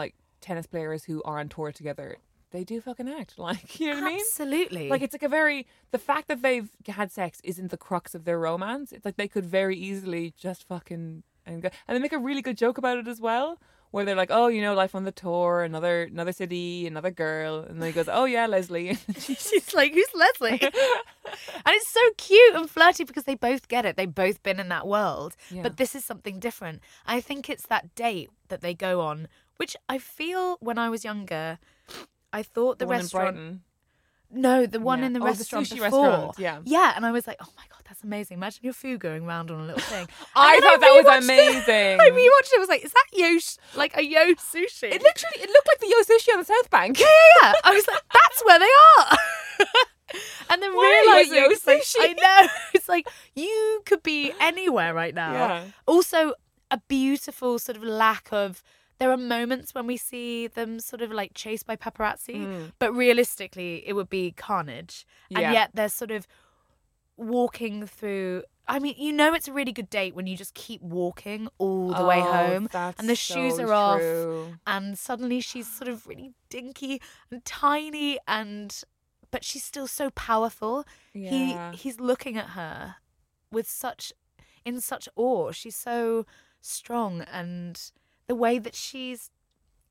[0.00, 0.14] like
[0.46, 2.08] tennis players who are on tour together,
[2.50, 3.34] they do fucking act.
[3.48, 4.20] Like you know what I mean?
[4.20, 8.14] absolutely Like it's like a very the fact that they've had sex isn't the crux
[8.14, 8.92] of their romance.
[8.92, 12.42] It's like they could very easily just fucking and go, and they make a really
[12.42, 13.58] good joke about it as well,
[13.90, 17.60] where they're like, oh, you know, life on the tour, another another city, another girl,
[17.60, 18.90] and then he goes, oh yeah, Leslie.
[18.90, 20.72] And she's like who's leslie and
[21.66, 24.86] it's so cute and flirty because they both get it they've both been in that
[24.86, 25.62] world Yeah.
[25.62, 29.76] but this is something different i think it's that date that they go on which
[29.88, 31.58] i feel when i was younger
[32.32, 33.60] i thought the, in restaurant.
[34.32, 35.06] No the one Yeah.
[35.06, 36.58] in the Oh, the restaurant sushi before restaurant, yeah.
[36.64, 39.50] yeah and i was like oh my god that's amazing imagine your food going round
[39.50, 40.06] on a little thing
[40.36, 41.24] I thought that was rewatched it.
[41.66, 42.00] amazing.
[42.00, 42.56] I rewatched it.
[42.56, 43.38] I was like, "Is that yo
[43.76, 46.70] like a yo sushi?" It literally it looked like the Yo Sushi on the South
[46.70, 47.00] Bank.
[47.00, 47.52] yeah, yeah, yeah.
[47.64, 49.16] I was like, "That's where they are."
[50.50, 55.32] and then Why realizing, like, I know it's like you could be anywhere right now.
[55.32, 55.64] Yeah.
[55.86, 56.34] Also,
[56.70, 58.62] a beautiful sort of lack of.
[59.00, 62.64] There are moments when we see them sort of like chased by paparazzi, hmm.
[62.78, 65.06] but realistically, it would be carnage.
[65.30, 65.40] Yeah.
[65.40, 66.26] And yet, they're sort of
[67.16, 68.42] walking through.
[68.68, 71.92] I mean, you know, it's a really good date when you just keep walking all
[71.92, 76.06] the way Oh, home, and the shoes so are off, and suddenly she's sort of
[76.06, 78.82] really dinky and tiny, and
[79.30, 80.84] but she's still so powerful.
[81.14, 81.72] Yeah.
[81.72, 82.96] He he's looking at her
[83.50, 84.12] with such
[84.64, 85.52] in such awe.
[85.52, 86.26] She's so
[86.60, 87.80] strong, and
[88.30, 89.20] the way that she's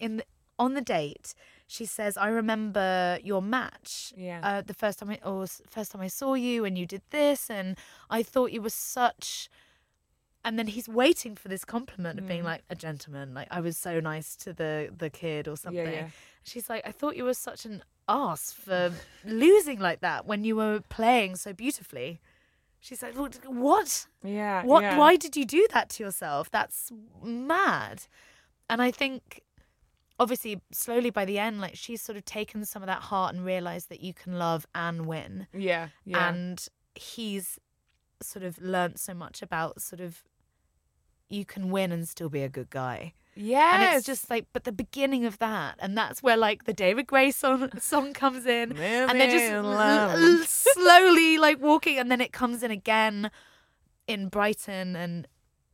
[0.06, 0.26] in the,
[0.58, 1.28] on the date,
[1.76, 4.14] she says, "I remember your match.
[4.28, 4.40] Yeah.
[4.48, 5.46] Uh, the first time I or
[5.78, 7.78] first time I saw you, and you did this, and
[8.18, 9.50] I thought you were such."
[10.46, 12.28] And then he's waiting for this compliment of Mm.
[12.34, 14.74] being like a gentleman, like I was so nice to the
[15.04, 15.92] the kid or something.
[16.00, 16.10] yeah.
[16.44, 18.82] She's like, I thought you were such an ass for
[19.26, 22.10] losing like that when you were playing so beautifully.
[22.80, 23.38] She's like, "What?
[23.46, 24.08] What?
[24.24, 24.64] Yeah.
[24.64, 24.82] What?
[24.84, 24.98] yeah.
[24.98, 26.50] Why did you do that to yourself?
[26.50, 26.92] That's
[27.24, 28.04] mad."
[28.70, 29.42] And I think,
[30.20, 33.44] obviously, slowly by the end, like she's sort of taken some of that heart and
[33.46, 35.48] realized that you can love and win.
[35.54, 35.90] Yeah.
[36.06, 36.30] Yeah.
[36.30, 36.66] And
[36.96, 37.60] he's
[38.22, 40.24] sort of learnt so much about sort of
[41.30, 43.14] you can win and still be a good guy.
[43.36, 43.74] Yes.
[43.76, 47.08] And it's just like, but the beginning of that, and that's where like the David
[47.08, 52.22] Gray song, song comes in, and they're just l- l- slowly like walking, and then
[52.22, 53.32] it comes in again
[54.08, 55.28] in Brighton, and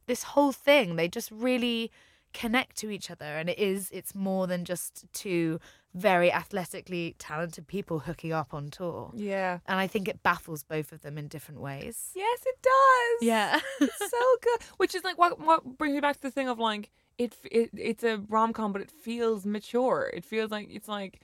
[0.07, 1.91] this whole thing, they just really
[2.33, 5.59] connect to each other, and it is, it's more than just two
[5.93, 9.11] very athletically talented people hooking up on tour.
[9.15, 9.59] Yeah.
[9.65, 12.11] And I think it baffles both of them in different ways.
[12.13, 13.25] Yes, it does.
[13.27, 13.59] Yeah.
[13.79, 14.63] it's so good.
[14.77, 17.69] Which is like what what brings me back to the thing of like it, it
[17.77, 20.11] it's a rom com, but it feels mature.
[20.13, 21.21] It feels like it's like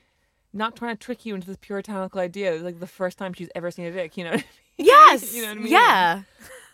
[0.54, 2.54] not trying to trick you into this puritanical idea.
[2.54, 4.18] It's like the first time she's ever seen a dick.
[4.18, 4.32] You know.
[4.32, 4.88] What I mean?
[4.88, 5.34] yes.
[5.36, 5.72] You know what I mean?
[5.72, 6.22] Yeah.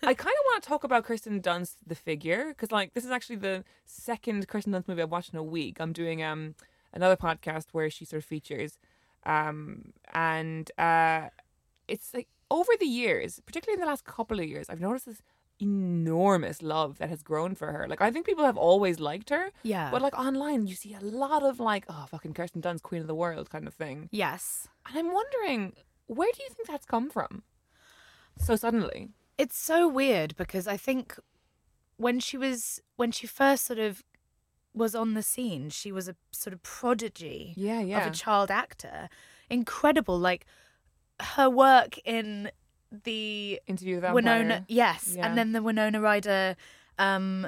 [0.04, 3.12] I kind of want to talk about Kirsten Dunst, the figure, because like this is
[3.12, 5.78] actually the second Kirsten Dunst movie I've watched in a week.
[5.80, 6.56] I'm doing um
[6.94, 8.78] another podcast where she sort of features,
[9.26, 11.30] um and uh
[11.88, 15.22] it's like over the years, particularly in the last couple of years, I've noticed this
[15.60, 17.88] enormous love that has grown for her.
[17.88, 19.90] Like I think people have always liked her, Yeah.
[19.92, 23.08] but like online you see a lot of like oh fucking Kirsten Dunst, Queen of
[23.08, 24.68] the World kind of thing, yes.
[24.88, 25.74] and I'm wondering
[26.08, 27.44] where do you think that's come from?
[28.38, 29.10] So suddenly.
[29.38, 31.18] it's so weird because I think
[31.98, 34.04] when she was when she first sort of
[34.74, 38.02] was on the scene, she was a sort of prodigy Yeah, yeah.
[38.06, 39.10] of a child actor.
[39.50, 40.46] Incredible, like
[41.20, 42.52] her work in
[42.92, 45.28] the Interview with Winona, yes, Yeah.
[45.28, 46.56] and then the Winona Ryder,
[46.98, 47.48] um,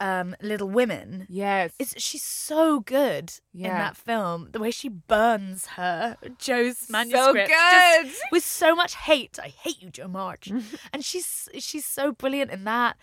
[0.00, 1.26] um, Little Women.
[1.28, 1.72] Yes.
[1.78, 4.48] It's she's so good in that film.
[4.52, 8.06] The way she burns her Jo's manuscript good.
[8.06, 9.38] just with so much hate.
[9.42, 10.50] I hate you, Jo March.
[10.92, 12.96] and she's she's so brilliant in that,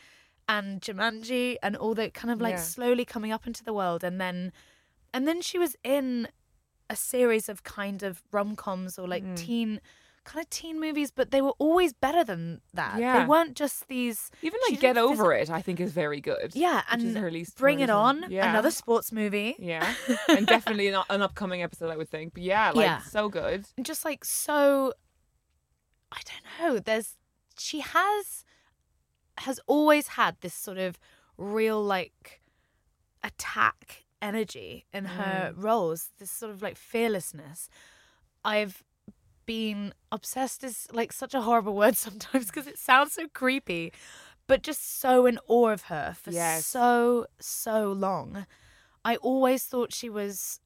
[0.47, 2.61] and Jumanji, and all the kind of like Yeah.
[2.61, 4.53] slowly coming up into the world, and then
[5.13, 6.29] and then she was in
[6.89, 9.09] a series of kind of rom coms or Mm.
[9.09, 9.81] like teen.
[10.23, 12.99] Kind of teen movies, but they were always better than that.
[12.99, 13.19] Yeah.
[13.19, 14.29] They weren't just these.
[14.41, 16.51] Even like Get Over It, I think is very good.
[16.53, 17.13] Yeah, and
[17.57, 17.89] Bring It.
[17.89, 18.49] On, Yeah.
[18.49, 19.55] another sports movie.
[19.57, 19.93] Yeah,
[20.29, 22.33] and definitely an, an upcoming episode, I would think.
[22.33, 23.01] But yeah, like Yeah.
[23.01, 23.65] so good.
[23.77, 24.93] and just like so
[26.11, 27.15] i don't know there's
[27.57, 28.43] she has
[29.39, 30.97] has always had this sort of
[31.37, 32.41] real like
[33.23, 35.63] attack energy in her mm.
[35.63, 37.69] roles this sort of like fearlessness
[38.43, 38.83] i've
[39.53, 43.91] been obsessed is like such a horrible word sometimes because it sounds so creepy
[44.47, 46.65] but just so in awe of her for Yes.
[46.65, 48.45] so so long
[49.03, 50.59] i always thought she was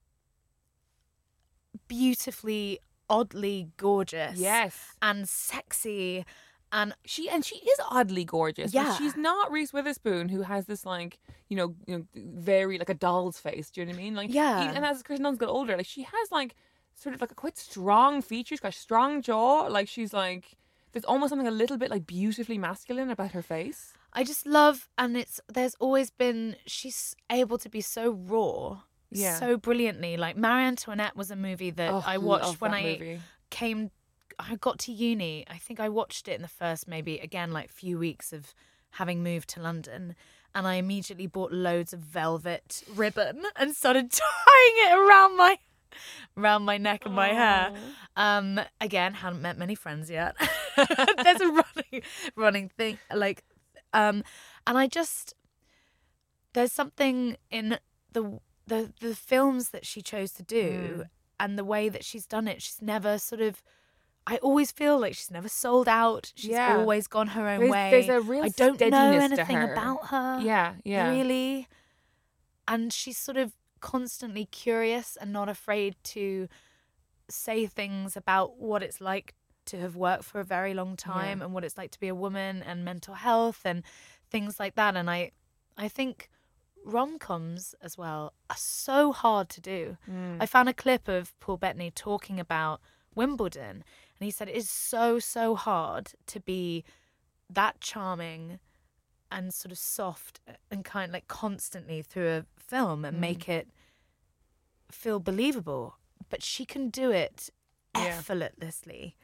[1.88, 2.78] beautifully
[3.08, 6.24] oddly gorgeous Yes, and sexy
[6.72, 8.74] and she and she is oddly gorgeous.
[8.74, 8.94] Yeah.
[8.96, 12.94] she's not Reese Witherspoon, who has this like you know, you know, very like a
[12.94, 13.70] doll's face.
[13.70, 14.14] Do you know what I mean?
[14.16, 14.64] Like Yeah.
[14.72, 16.56] e- and as Kirsten Dunst got older, like she has like
[16.94, 19.66] sort of like a quite strong features, got a strong jaw.
[19.68, 20.56] Like she's like
[20.92, 23.92] there's almost something a little bit like beautifully masculine about her face.
[24.12, 28.78] I just love, and it's there's always been she's able to be so raw,
[29.10, 29.38] Yeah.
[29.40, 30.16] so brilliantly.
[30.16, 33.20] Like Marie Antoinette was a movie that Oh, I watched when I movie.
[33.50, 33.90] came,
[34.38, 35.44] I got to uni.
[35.50, 38.54] I think I watched it in the first maybe again like few weeks of
[38.92, 40.14] having moved to London,
[40.54, 45.58] and I immediately bought loads of velvet ribbon and started tying it around my
[46.36, 47.72] around my neck and my hair.
[48.16, 50.36] Um, again, hadn't met many friends yet.
[50.76, 52.02] There's a running
[52.36, 53.44] running thing like,
[53.92, 54.22] um,
[54.66, 55.34] and I just
[56.52, 57.78] there's something in
[58.12, 60.64] the the the films that she chose to do
[61.04, 61.04] Mm.
[61.40, 62.62] and the way that she's done it.
[62.62, 63.62] She's never sort of.
[64.26, 66.32] I always feel like she's never sold out.
[66.34, 66.78] She's Yeah.
[66.78, 67.90] always gone her own There's- way.
[67.90, 69.72] there's a real I don't know anything her.
[69.72, 71.10] about her Yeah, yeah.
[71.10, 71.68] really.
[72.66, 73.52] And she's sort of
[73.84, 76.48] constantly curious and not afraid to
[77.28, 79.34] say things about what it's like
[79.66, 82.14] to have worked for a very long time and what it's like to be a
[82.14, 83.82] woman and mental health and
[84.30, 84.96] things like that.
[84.96, 85.32] And I
[85.76, 86.30] I think
[86.82, 89.98] rom coms as well are so hard to do.
[90.10, 90.38] Mm.
[90.40, 92.80] I found a clip of Paul Bettany talking about
[93.14, 93.84] Wimbledon
[94.18, 96.84] and he said it is so, so hard to be
[97.50, 98.60] that charming
[99.34, 103.68] and sort of soft and kind like constantly through a film and make it
[104.90, 105.96] feel believable.
[106.30, 107.50] But she can do it
[107.96, 108.04] Yeah.
[108.04, 109.16] effortlessly.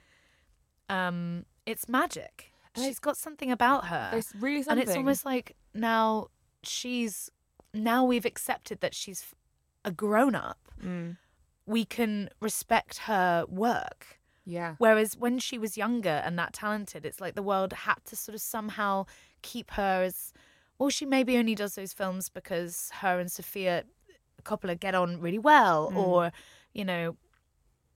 [0.88, 2.52] Um, it's magic.
[2.74, 4.08] And She's got something about her.
[4.10, 4.80] There's really something.
[4.82, 6.26] and it's almost like now
[6.62, 7.30] she's
[7.72, 9.32] now we've accepted that she's
[9.84, 10.58] a grown up.
[10.82, 11.16] Mm.
[11.66, 14.19] We can respect her work.
[14.44, 14.74] Yeah.
[14.78, 18.34] Whereas when she was younger and that talented, it's like the world had to sort
[18.34, 19.04] of somehow
[19.42, 20.32] keep her as
[20.78, 20.88] well.
[20.90, 23.84] She maybe only does those films because her and Sofia
[24.42, 25.96] Coppola get on really well, Mm.
[25.96, 26.32] or
[26.72, 27.16] you know,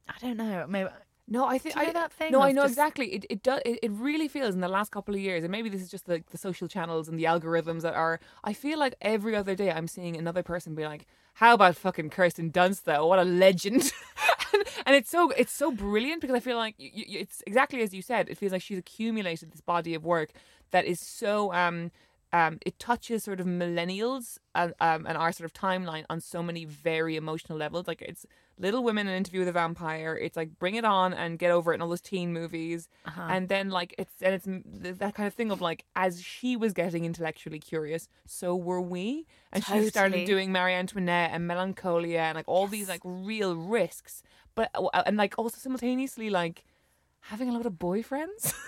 [0.09, 0.66] I don't know.
[0.68, 0.90] Maybe
[1.26, 3.07] No, I think you know I, that thing No, I know just- exactly.
[3.14, 3.62] It it does.
[3.64, 6.07] It, it really feels in the last couple of years, and maybe this is just
[6.07, 8.20] like the social channels and the algorithms that are.
[8.45, 12.11] I feel like every other day I'm seeing another person be like, "How about fucking
[12.11, 13.07] Kirsten Dunst though?
[13.07, 13.90] What a legend!"
[14.87, 17.93] and, it's so it's so brilliant because I feel like y y it's exactly as
[17.95, 18.28] you said.
[18.28, 20.30] It feels like she's accumulated this body of work
[20.70, 21.91] that is so um
[22.35, 26.43] um, it touches sort of millennials and um, and our sort of timeline on so
[26.43, 27.87] many very emotional levels.
[27.87, 28.26] Like it's
[28.59, 30.16] Little Women, an interview with a vampire.
[30.20, 32.89] It's like Bring It On and Get Over It, and all those teen movies.
[33.30, 36.72] And then like it's and it's that kind of thing of like as she was
[36.72, 39.26] getting intellectually curious, so were we.
[39.53, 44.24] And she started doing Marie Antoinette and Melancholia and like all these like real risks,
[44.55, 46.64] but uh, and like also simultaneously like
[47.20, 48.55] having a lot of boyfriends.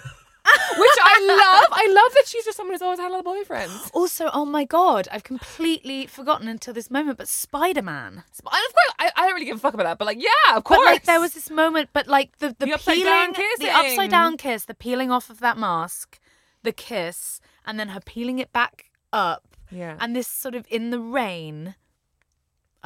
[0.79, 1.69] Which I love.
[1.73, 3.91] I love that she's just someone who's always had a lot of boyfriends.
[3.93, 7.19] also, oh my god, I've completely forgotten until this moment.
[7.19, 8.23] But Spider Man.
[8.31, 10.23] Sp- And of course, I, I don't really give a fuck about that, but like,
[10.23, 10.79] yeah, of course.
[10.79, 14.11] But like there was this moment, but like the the, The upside peeling, the upside
[14.11, 16.21] down kiss, the peeling off of that mask,
[16.63, 19.97] the kiss, and then her peeling it back up, Yeah.
[19.99, 21.75] and this sort of in the rain.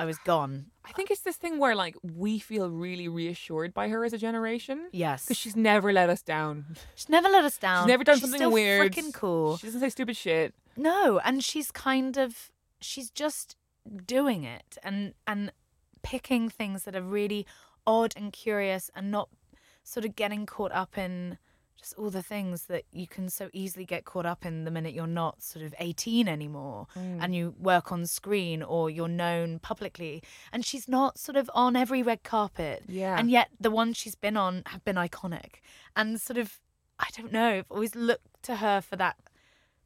[0.01, 0.66] I was gone.
[0.84, 4.18] I think it's this thing where like we feel really reassured by her as a
[4.18, 4.88] generation.
[4.92, 5.26] Yes.
[5.26, 6.64] Because she's never let us down.
[6.94, 7.84] She's never let us down.
[7.84, 8.92] She's never done She's something still weird.
[8.92, 9.59] Freaking cool.
[9.59, 10.55] She doesn't say stupid shit.
[10.74, 13.57] No, and she's kind of she's just
[14.07, 15.53] doing it and and
[16.03, 17.46] picking things that are really
[17.86, 19.28] odd and curious and not
[19.82, 21.36] sort of getting caught up in
[21.81, 24.93] just all the things that you can so easily get caught up in the minute
[24.93, 27.18] you're not sort of 18 anymore mm.
[27.20, 30.22] and you work on screen or you're known publicly.
[30.53, 32.83] And she's not sort of on every red carpet.
[32.87, 33.18] Yeah.
[33.18, 35.61] and yet the ones she's been on have been iconic.
[35.97, 36.61] And sort of
[36.99, 39.16] i don't know i've always looked to her for that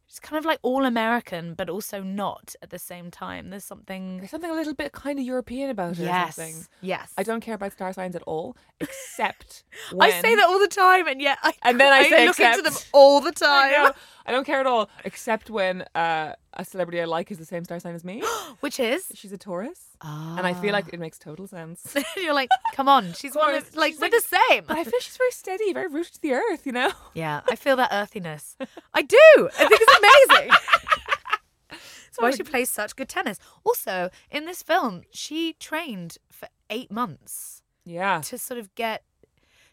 [0.07, 3.51] She's kind of like all American, but also not at the same time.
[3.51, 4.19] There's something.
[4.19, 6.05] There's something a little bit kind of European about her.
[6.05, 6.55] or something.
[6.57, 6.69] Yes.
[6.83, 7.13] Yes.
[7.19, 10.69] I don't care about star signs at all, except when I say that all the
[10.69, 13.93] time, and yet I And then I say look into them all the I, time.
[14.27, 17.65] I don't care at all, except when uh, a celebrity I like is the same
[17.65, 18.23] star sign as me.
[18.61, 20.91] Which is, She's a Taurus, and I feel like ah.
[20.93, 21.95] it makes total sense.
[22.17, 24.65] you're like, come on, she's one of like She's we're like- the same.
[24.67, 26.67] But I feel she's very steady, very rooted to the earth.
[26.67, 26.91] You know.
[27.15, 28.57] Yeah, I feel that earthiness.
[28.93, 29.17] I do.
[29.37, 30.51] I think it's amazing.
[31.71, 33.39] That's why she plays such good tennis.
[33.65, 37.63] Also, in this film, she trained for eight months.
[37.87, 38.23] Yeah.
[38.23, 39.03] to sort of get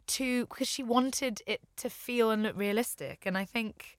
[0.07, 3.97] to because she wanted it to feel and look realistic and i think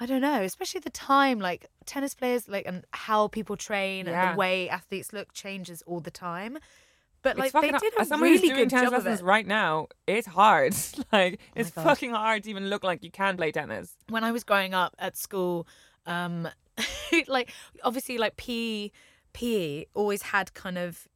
[0.00, 4.34] i don't know especially the time like tennis players like and how people train and
[4.34, 6.58] the way athletes look changes all the time
[7.26, 9.44] but like they did as a someone really who's doing good tennis job lessons right
[9.44, 10.76] now, it's hard.
[11.12, 11.82] like it's God.
[11.82, 13.96] fucking hard to even look like you can play tennis.
[14.08, 15.66] when I was growing up at school,
[16.06, 16.48] um,
[17.26, 18.90] like obviously like PE,
[19.32, 21.08] PE always had kind of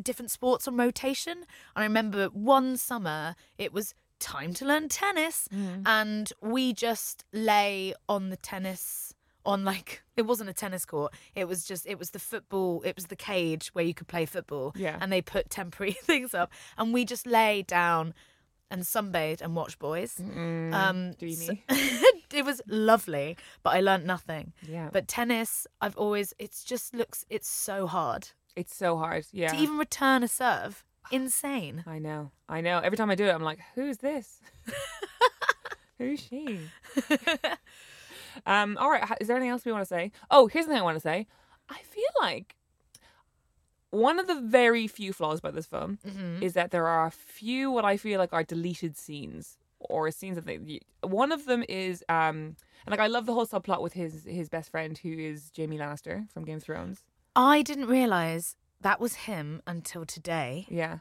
[0.00, 1.38] different sports on rotation.
[1.38, 7.94] And I remember one summer it was time to learn tennis, and we just lay
[8.08, 9.12] on the tennis
[9.44, 12.94] on like it wasn't a tennis court it was just it was the football it
[12.94, 14.96] was the cage where you could play football Yeah.
[15.00, 18.14] and they put temporary things up and we just lay down
[18.70, 21.34] and sunbathed and watch boys um dreamy.
[21.34, 21.56] so-
[22.32, 24.90] it was lovely but i learnt nothing Yeah.
[24.92, 29.26] but tennis i've always it's just looks it's so hard It's so hard.
[29.32, 29.48] Yeah.
[29.48, 32.30] to even return a serve insane I know.
[32.48, 32.78] I know.
[32.78, 34.40] Every time I do it, I'm like, who's this?
[35.98, 36.58] Who's she?
[38.46, 38.76] um.
[38.78, 39.04] All right.
[39.20, 40.10] Is there anything else we want to say?
[40.30, 41.26] Oh, here's the thing I want to say.
[41.68, 42.56] I feel like
[43.90, 46.42] one of the very few flaws about this film Mm-hmm.
[46.42, 50.36] is that there are a few what I feel like are deleted scenes or scenes
[50.36, 50.80] that they.
[51.02, 52.56] One of them is um.
[52.84, 55.78] And like I love the whole subplot with his his best friend who is Jaime
[55.78, 57.04] Lannister from Game of Thrones.
[57.36, 60.98] i didn't realize that was him until today Yeah.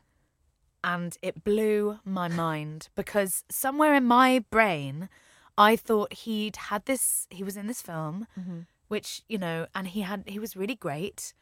[0.84, 5.10] and it blew my mind because somewhere in my brain
[5.58, 8.62] i thought he'd had this he was in this film mm-hmm.
[8.88, 11.34] which you know and he had he was really great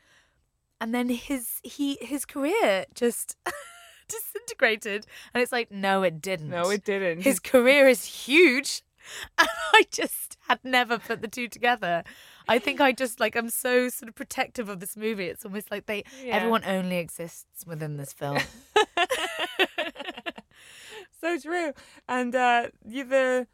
[0.82, 3.36] and then his he his career just
[4.08, 7.22] disintegrated and it's like no it didn't No, it didn't.
[7.24, 8.82] his career is huge
[9.38, 12.04] And I just had never put the two together.
[12.50, 15.26] I think I just like I'm so sort of protective of this movie.
[15.26, 16.36] It's almost like they Yeah.
[16.36, 18.40] everyone only exists within this film.
[21.22, 21.74] so true.
[22.08, 23.48] And uh you the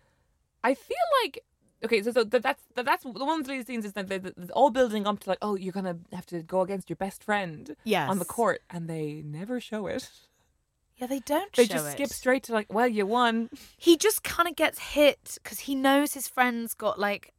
[0.64, 1.40] I feel like
[1.84, 4.16] okay, so, so that, that's that, that's the one of the scenes is that they-
[4.16, 7.24] it's all building up to like, oh, you're gonna have to go against your best
[7.24, 7.76] friend
[8.10, 10.10] on the court, and they never show it.
[10.98, 11.52] yeah, they don't.
[11.54, 11.92] They just it.
[11.92, 13.50] skip straight to like, well, you won.
[13.78, 17.34] He just kind of gets hit because he knows his friend's got like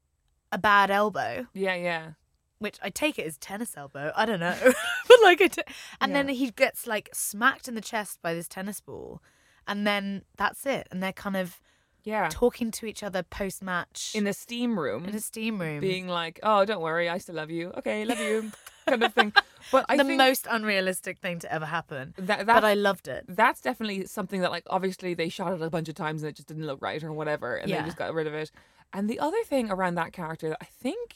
[0.57, 2.11] a bad elbow, Yeah, yeah.
[2.59, 4.13] which I take it as tennis elbow.
[4.17, 4.57] I don't know,
[5.09, 5.63] but like, I t-
[6.01, 6.23] and Yeah.
[6.23, 9.23] then he gets like smacked in the chest by this tennis ball,
[9.69, 10.89] and then that's it.
[10.91, 11.61] And they're kind of
[12.05, 12.29] Yeah.
[12.31, 15.05] talking to each other post match In the steam room.
[15.05, 15.81] in a steam room.
[15.81, 17.73] being like, "Oh, don't worry, I still love you.
[17.79, 18.53] Okay, love you,"
[18.89, 19.33] kind of thing.
[19.73, 22.15] But I the most unrealistic thing to ever happen.
[22.19, 23.25] that, but I loved it.
[23.29, 26.37] that's definitely something that, like, obviously they shot it a bunch of times and it
[26.37, 27.81] just didn't look right or whatever, and Yeah.
[27.81, 28.53] they just got rid of it.
[28.93, 31.15] And the other thing around that character, that I think,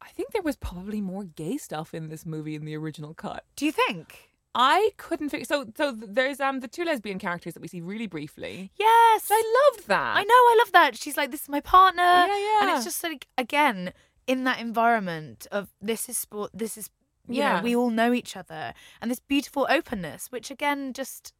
[0.00, 3.44] I think there was probably more gay stuff in this movie in the original cut.
[3.56, 4.28] Do you think?
[4.54, 5.44] I couldn't figure.
[5.44, 8.72] So, so there's um the two lesbian characters that we see really briefly.
[8.76, 9.28] Yes.
[9.30, 10.16] I loved that.
[10.16, 10.96] I know, I love that.
[10.96, 12.02] She's like, this is my partner.
[12.02, 12.62] Yeah, yeah.
[12.62, 13.92] And it's just like, again,
[14.26, 16.90] in that environment of this is sport, this is,
[17.28, 17.56] you Yeah.
[17.58, 18.74] know, we all know each other.
[19.00, 21.32] And this beautiful openness, which again, just,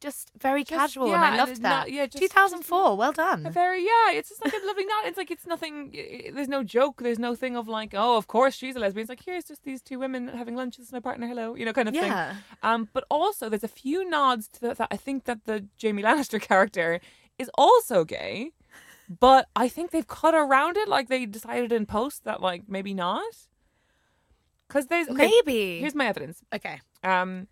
[0.00, 1.12] just very Just- casual.
[1.14, 1.68] and I loved it's that.
[1.86, 3.50] not- yeah, just- 2004, well A done.
[3.52, 5.02] very yeah, it's just like a lovely night.
[5.06, 5.90] It's like it's nothing.
[6.34, 7.02] There's no joke.
[7.02, 9.02] There's no thing of like, oh, of course she's a lesbian.
[9.02, 10.76] It's like here's just these two women having lunch.
[10.76, 11.26] This is my partner.
[11.26, 12.32] Hello, you know, kind of Yeah.
[12.34, 12.42] thing.
[12.62, 14.88] Um, but also there's a few nods to that.
[14.90, 17.00] I think that the Jaime Lannister character
[17.38, 18.52] is also gay,
[19.08, 20.88] but I think they've cut around it.
[20.88, 23.22] Like they decided in post that like maybe not.
[24.68, 25.80] Because there's okay, Maybe.
[25.80, 26.42] Here's my evidence.
[26.54, 26.80] okay.
[27.02, 27.48] Um,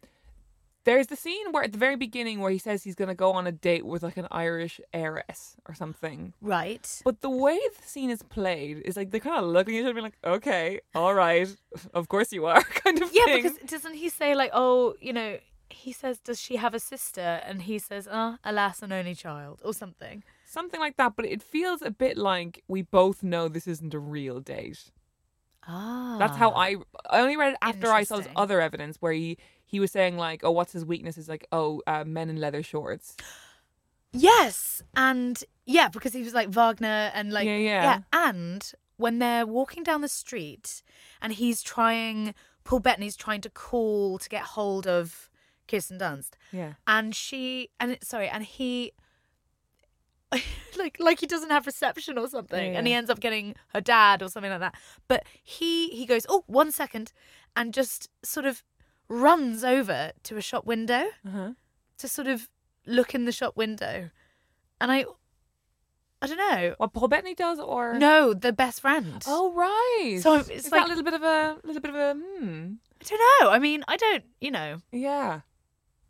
[0.87, 3.47] there's the scene where at the very beginning where he says he's gonna go on
[3.47, 6.32] a date with like an Irish heiress or something.
[6.41, 6.87] Right.
[7.05, 9.82] But the way the scene is played is like they're kind of looking at each
[9.82, 11.49] other, and being like, "Okay, all right,
[11.93, 13.43] of course you are," kind of Yeah, thing.
[13.43, 17.28] because doesn't he say, like, oh, you know, he says, does she have a sister?
[17.47, 20.22] And he says, ah, alas, an only child, or something.
[20.47, 21.14] something like that.
[21.16, 24.93] But it feels a bit like we both know this isn't a real date.
[25.68, 26.16] Ah.
[26.20, 26.76] That's how I.
[27.11, 29.37] I only read it after I saw this other evidence where he
[29.67, 32.62] he was saying like, "Oh, what's his weakness?" Is like, "Oh, uh, men in leather
[32.62, 33.17] shorts."
[34.12, 37.99] Yes, and yeah, because he was like Wagner and like Yeah, yeah.
[38.12, 40.83] and when they're walking down the street
[41.21, 45.29] and he's trying Paul Bettany's trying to call to get hold of
[45.69, 46.31] Kirsten Dunst.
[46.51, 46.75] Yeah.
[46.87, 48.93] And she and sorry, and he
[50.79, 53.81] like like he doesn't have reception or something Yeah, and he ends up getting her
[53.81, 54.75] dad or something like that.
[55.09, 57.12] But he he goes, "Oh, one second,"
[57.55, 58.62] and just sort of
[59.09, 61.52] runs over to a shop window Uh-huh.
[61.98, 62.48] to sort of
[62.86, 64.11] look in the shop window.
[64.80, 65.04] And I
[66.22, 66.74] I don't know.
[66.78, 69.22] What Paul Bettany does, or No, the best friend.
[69.26, 70.18] Oh right.
[70.22, 72.72] So it's Is that like- a little bit of a little bit of a hmm.
[73.00, 73.50] I don't know.
[73.50, 75.40] I mean, I don't, you know, Yeah.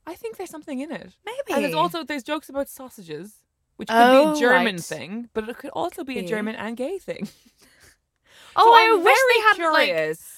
[0.07, 1.17] I think there's something in it.
[1.25, 1.53] maybe.
[1.53, 3.43] And there's also there's jokes about sausages,
[3.77, 4.85] which could Oh, be a German right.
[4.85, 7.29] thing, but it could also be a German and gay thing.
[8.59, 10.36] Oh, So I I'm wish they very had like curious.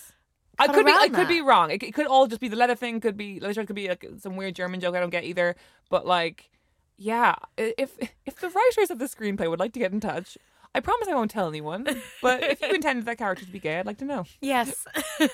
[0.59, 1.70] I could be I could be wrong.
[1.70, 3.00] It, it could all just be the leather thing.
[3.00, 3.64] Could be leather.
[3.64, 5.56] Could be like some weird German joke I don't get either.
[5.88, 6.50] But like,
[6.96, 7.96] yeah, if
[8.26, 10.36] if the writers of the screenplay would like to get in touch,
[10.74, 11.86] I promise I won't tell anyone.
[12.22, 14.24] But if you intended that character to be gay, I'd like to know.
[14.40, 14.84] yes.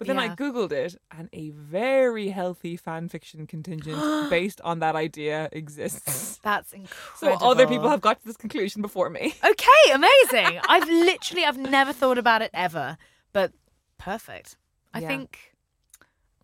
[0.00, 3.98] But then I googled it, and a very healthy fan fiction contingent
[4.30, 6.40] based on that idea exists.
[6.42, 7.38] That's incredible.
[7.38, 9.34] So other people have got to this conclusion before me.
[9.44, 10.58] Okay, amazing.
[10.66, 12.96] I've literally I've never thought about it ever,
[13.34, 13.52] but
[14.00, 14.56] perfect.
[14.94, 15.08] I Yeah.
[15.08, 15.54] think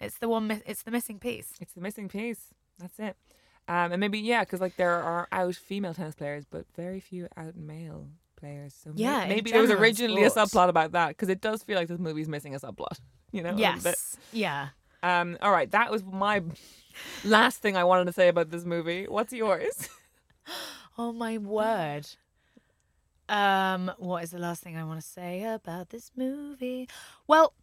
[0.01, 1.55] it's the one it's the missing piece.
[1.61, 2.55] It's the missing piece.
[2.79, 3.17] That's it.
[3.69, 7.27] Um, and maybe yeah, because like there are out female tennis players, but very few
[7.37, 8.75] out male players.
[8.75, 11.77] So Yeah, in maybe there was originally a subplot about that because it does feel
[11.77, 13.01] like this movie's missing a subplot.
[13.33, 13.51] You know?
[13.51, 13.85] a little bit.
[13.85, 14.17] Yes.
[14.33, 14.69] Yeah.
[15.03, 15.37] Um.
[15.43, 15.71] All right.
[15.71, 16.43] That was my
[17.25, 19.07] last thing I wanted to say about this movie.
[19.09, 19.89] What's yours?
[20.99, 22.07] Oh my word.
[23.29, 26.89] Um, what is the last thing I want to say about this movie?
[27.27, 27.55] Well,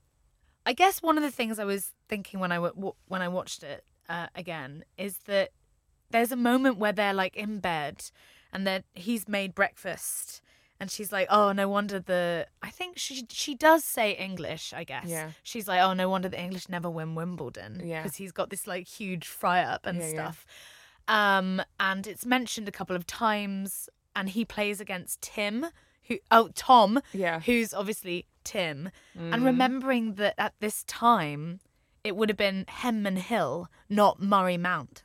[0.65, 3.63] I guess one of the things I was thinking when I w- when I watched
[3.63, 5.51] it uh, again is that
[6.09, 8.03] there's a moment where they're like in bed
[8.51, 10.41] and that he's made breakfast
[10.79, 14.83] and she's like, "Oh, no wonder the I think she she does say English, I
[14.83, 15.07] guess.
[15.07, 15.31] Yeah.
[15.43, 18.03] She's like, "Oh, no wonder the English never win Wimbledon Yeah.
[18.03, 20.13] because he's got this like huge fry up and Yeah, yeah.
[20.13, 20.45] stuff."
[21.07, 25.67] Um, and it's mentioned a couple of times, and he plays against Tim,
[26.07, 27.39] who oh Tom, Yeah.
[27.41, 29.33] who's obviously Tim, Mm.
[29.33, 31.59] and remembering that at this time
[32.03, 35.03] it would have been Henman Hill, not Murray Mound,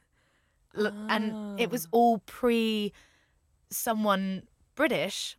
[0.77, 1.89] L- and it was Ah.
[1.93, 2.93] all pre
[3.71, 5.37] someone British.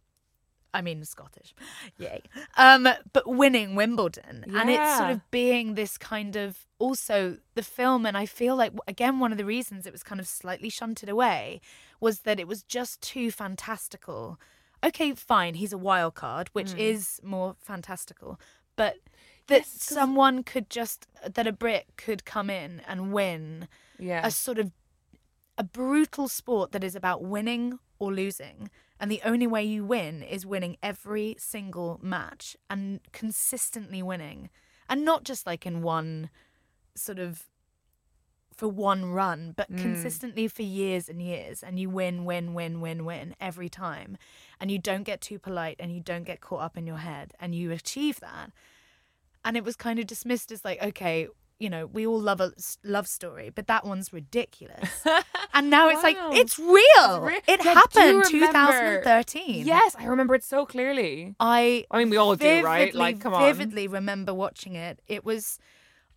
[0.73, 1.53] I mean Scottish,
[1.97, 2.21] yay!
[2.57, 8.05] Um, but winning Wimbledon, and it's sort of being this kind of also the film,
[8.05, 11.09] and I feel like again one of the reasons it was kind of slightly shunted
[11.09, 11.61] away
[11.99, 14.39] was that it was just too fantastical.
[14.83, 18.39] Okay, fine, he's a wild card, which is more fantastical,
[18.75, 18.95] but
[19.47, 23.67] that Yes, someone could just that a Brit could come in and win
[23.97, 24.25] Yeah.
[24.25, 24.71] a sort of
[25.59, 28.69] a brutal sport that is about winning or losing
[28.99, 34.49] and the only way you win is winning every single match and consistently winning.
[34.89, 36.29] And not just like in one
[36.95, 37.45] sort of
[38.53, 39.77] for one run but hmm.
[39.77, 41.63] consistently for years and years.
[41.63, 44.17] And you win win win win win every time.
[44.59, 47.33] And you don't get too polite and you don't get caught up in your head.
[47.39, 48.51] And you achieve that.
[49.45, 51.29] And it was kind of dismissed as like okay
[51.59, 52.53] you know we all love a
[52.83, 55.03] love story but that one's ridiculous
[55.53, 60.43] and now it's like it's real re- it Yeah, happened 2013 Yes, I remember it
[60.43, 61.35] so clearly.
[61.39, 62.79] I I mean, we all do, right?
[62.93, 63.41] vividly- Like, come on.
[63.43, 65.01] Vividly remember watching it.
[65.07, 65.59] It was,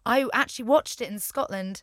[0.06, 1.82] I actually watched it in Scotland,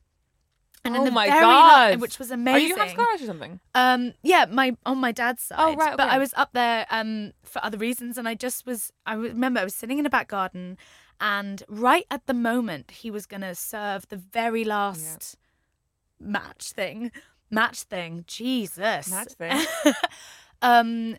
[0.85, 2.55] and in oh the my very god, which was amazing.
[2.65, 3.59] Are you half Scottish or something?
[3.75, 5.57] Um, yeah, my on my dad's side.
[5.59, 6.09] Oh, right, But.
[6.09, 8.91] I was up there um for other reasons, and I just was.
[9.05, 10.77] I remember I was sitting in a back garden,
[11.19, 15.35] and right at the moment he was gonna serve the very last
[16.19, 17.11] match thing,
[17.49, 18.23] match thing.
[18.27, 19.65] Jesus, Match thing.
[20.61, 21.17] um,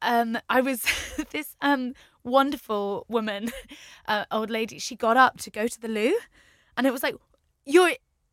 [0.00, 0.84] um, I was
[1.30, 1.94] this um
[2.24, 3.50] wonderful woman,
[4.06, 4.78] uh, old lady.
[4.78, 6.14] She got up to go to the loo,
[6.76, 7.16] and it was like,
[7.64, 7.92] "You're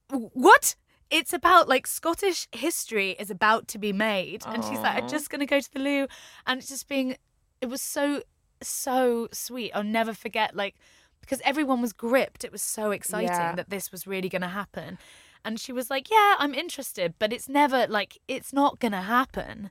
[0.10, 0.76] what?"
[1.12, 5.30] It's about like Scottish history is about to be made, and she's like, "I'm just
[5.30, 6.08] gonna go to the loo,"
[6.46, 7.16] and it's just being,
[7.62, 8.22] it was so
[8.62, 9.72] so sweet.
[9.74, 10.76] I'll never forget like
[11.22, 12.44] because everyone was gripped.
[12.44, 13.56] It was so exciting Yeah.
[13.56, 14.98] that this was really gonna happen.
[15.46, 19.70] And she was like, "Yeah, I'm interested, but it's never like it's not gonna happen."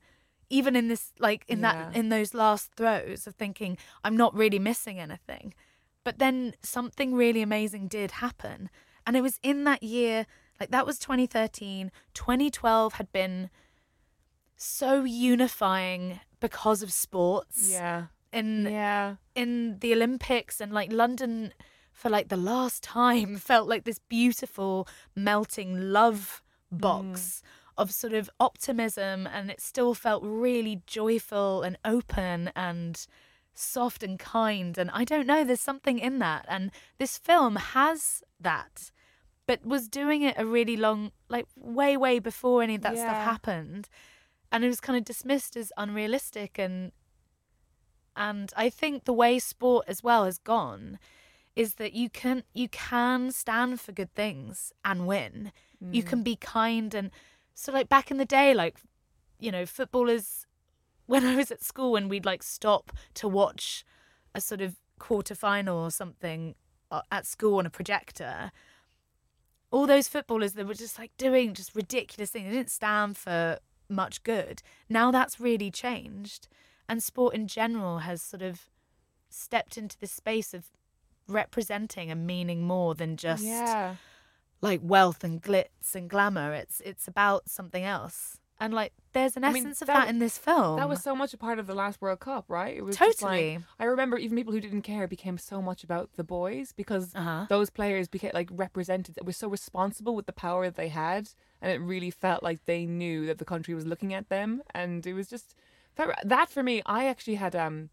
[0.50, 4.58] Even in this, like in that, in those last throes of thinking, I'm not really
[4.58, 5.52] missing anything.
[6.04, 8.70] But then something really amazing did happen,
[9.06, 10.26] and it was in that year.
[10.58, 11.92] Like that was 2013.
[12.14, 13.50] 2012 had been
[14.56, 17.70] so unifying because of sports.
[17.70, 18.06] Yeah,
[18.38, 19.16] In yeah.
[19.34, 21.52] in the Olympics and like London
[21.92, 24.86] for like the last time felt like this beautiful
[25.16, 26.42] melting love
[26.72, 26.80] mm.
[26.80, 27.42] box
[27.76, 33.06] of sort of optimism and it still felt really joyful and open and
[33.54, 38.22] soft and kind and I don't know there's something in that and this film has
[38.40, 38.90] that
[39.46, 43.16] but was doing it a really long like way way before any of that stuff
[43.16, 43.88] happened
[44.52, 46.92] and it was kind of dismissed as unrealistic and
[48.18, 50.98] and I think the way sport as well has gone
[51.54, 55.52] is that you can you can stand for good things and win.
[55.92, 57.10] You can be kind and
[57.54, 58.78] so like back in the day, like
[59.38, 60.46] you know, footballers
[61.06, 63.84] when I was at school and we'd like stop to watch
[64.34, 66.56] a sort of quarter final or something
[66.90, 68.50] uh, at school on a projector.
[69.70, 72.46] All those footballers that were just like doing just ridiculous things.
[72.46, 73.58] They didn't stand for
[73.88, 74.62] much good.
[74.88, 76.48] Now that's really changed.
[76.88, 78.70] And sport in general has sort of
[79.28, 80.64] stepped into the space of
[81.26, 83.96] representing and meaning more than just yeah.
[84.60, 86.52] like wealth and glitz and glamour.
[86.54, 88.38] It's it's about something else.
[88.60, 90.78] And like there's an I mean, essence of that- that, in this film.
[90.78, 92.76] That was so much a part of the last World Cup, right?
[92.76, 93.64] It was just like- Totally.
[93.78, 97.46] I remember even people who didn't care became so much about the boys because Uh-huh.
[97.48, 99.16] those players became like represented.
[99.24, 102.84] Were so responsible with the power that they had, and it really felt like they
[102.86, 105.54] knew that the country was looking at them, and it was just
[106.06, 106.82] that- that for me.
[106.86, 107.90] I actually had um,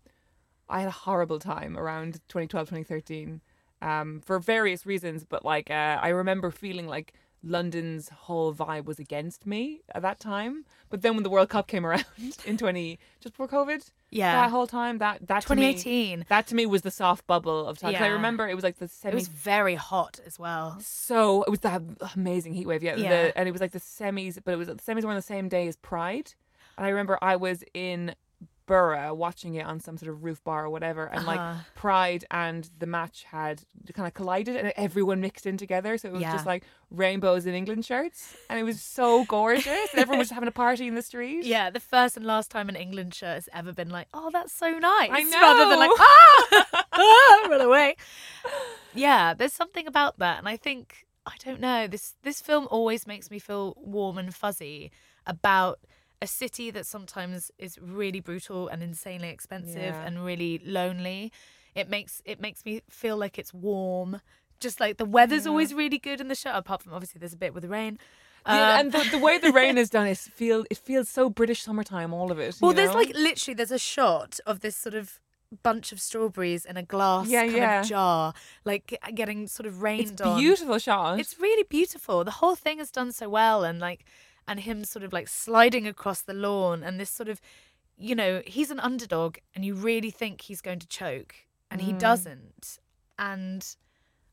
[0.69, 3.41] I had a horrible time around 2012, 2013,
[3.81, 5.23] um, for various reasons.
[5.25, 7.13] But like, uh, I remember feeling like
[7.43, 10.65] London's whole vibe was against me at that time.
[10.89, 12.05] But then when the World Cup came around
[12.45, 14.33] in 20, just before COVID, Yeah.
[14.33, 16.25] that whole time, that that to me- 2018.
[16.29, 17.93] that to me was the soft bubble of time.
[17.93, 19.13] 'Cause I remember it was like the it semi.
[19.13, 20.79] was very hot as well.
[20.79, 21.83] so it was that
[22.15, 22.95] amazing heat wave, yeah.
[22.95, 23.09] Yeah.
[23.09, 25.21] The, and it was like the semis, but it was the semis were on the
[25.21, 26.33] same day as Pride.
[26.77, 28.15] And I remember I was in
[28.67, 31.59] Borough watching it on some sort of roof bar or whatever, and like Uh-huh.
[31.75, 33.61] Pride and the match had
[33.93, 35.99] kind of collided, and everyone mixed in together.
[35.99, 36.31] So it was Yeah.
[36.31, 39.67] just like rainbows in England shirts, and it was so gorgeous.
[39.91, 41.45] and everyone was having a party in the street.
[41.45, 44.51] Yeah, the first and last time an England shirt has ever been like, oh, that's
[44.51, 45.09] so nice.
[45.13, 45.39] I know.
[45.41, 47.95] Rather than like, ah, ah, run away.
[48.93, 50.39] Yeah, there's something about that.
[50.39, 54.33] And I think, I don't know, this, this film always makes me feel warm and
[54.33, 54.89] fuzzy
[55.27, 55.79] about
[56.21, 60.05] a city that sometimes is really brutal and insanely expensive Yeah.
[60.05, 61.31] and really lonely.
[61.75, 64.21] It makes it makes me feel like it's warm.
[64.61, 67.37] Just like the weather's always really good in the show, apart from obviously there's a
[67.37, 67.99] bit with the rain.
[68.47, 71.29] Yeah, Um, and the, the way the rain is done is feel it feels so
[71.29, 72.13] British summertime.
[72.13, 72.55] All of it.
[72.61, 72.95] well, there's know?
[72.99, 75.19] like literally there's a shot of this sort of
[75.63, 77.81] bunch of strawberries in a glass Yeah, kind yeah.
[77.81, 78.33] of jar,
[78.65, 80.39] like getting sort of rained it's on.
[80.39, 81.19] beautiful shot.
[81.19, 82.23] It's really beautiful.
[82.23, 84.05] The whole thing is done so well, and like,
[84.47, 87.41] and him sort of like sliding across the lawn, and this sort of,
[87.97, 91.35] you know, he's an underdog, and you really think he's going to choke,
[91.71, 92.79] and he doesn't.
[93.17, 93.65] And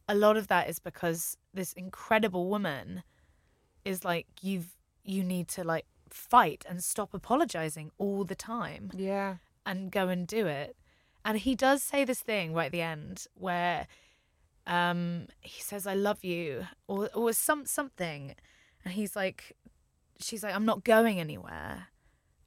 [0.08, 3.02] a lot of that is because this incredible woman
[3.84, 9.36] is like, you've you need to like fight and stop apologizing all the time yeah.
[9.64, 10.76] and go and do it.
[11.24, 13.86] And he does say this thing right at the end where
[14.66, 18.36] um he says I love you or or some something
[18.84, 19.56] and he's like
[20.20, 21.88] she's like I'm not going anywhere.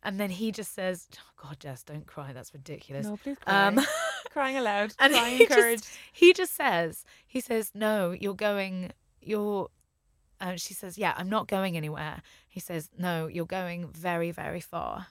[0.03, 2.31] And then he just says, oh, God, Jess, don't cry.
[2.31, 3.07] That's ridiculous.
[3.07, 3.67] No, please cry.
[3.69, 3.79] Um,
[4.29, 4.93] Crying aloud.
[4.99, 5.83] and crying he encouraged.
[5.83, 9.67] just, he just says, he says, no, you're going, you're,
[10.39, 12.21] and she says, yeah, I'm not going anywhere.
[12.47, 15.07] He says, no, you're going very, very far.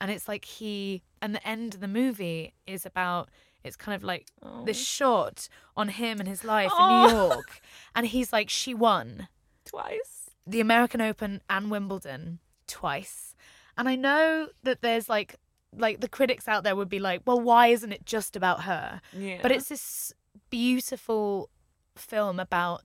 [0.00, 3.30] And it's like he, and the end of the movie is about,
[3.64, 4.28] it's kind of like
[4.64, 7.28] this shot on him and his life in New Oh.
[7.32, 7.60] York.
[7.96, 9.26] And he's like, she won
[9.64, 10.19] twice.
[10.50, 13.34] The American Open and Wimbledon twice.
[13.76, 15.36] And I know that there's like
[15.76, 19.00] like the critics out there would be like, well, why isn't it just about her?
[19.16, 19.38] Yeah.
[19.40, 20.12] But it's this
[20.50, 21.48] beautiful
[21.94, 22.82] film about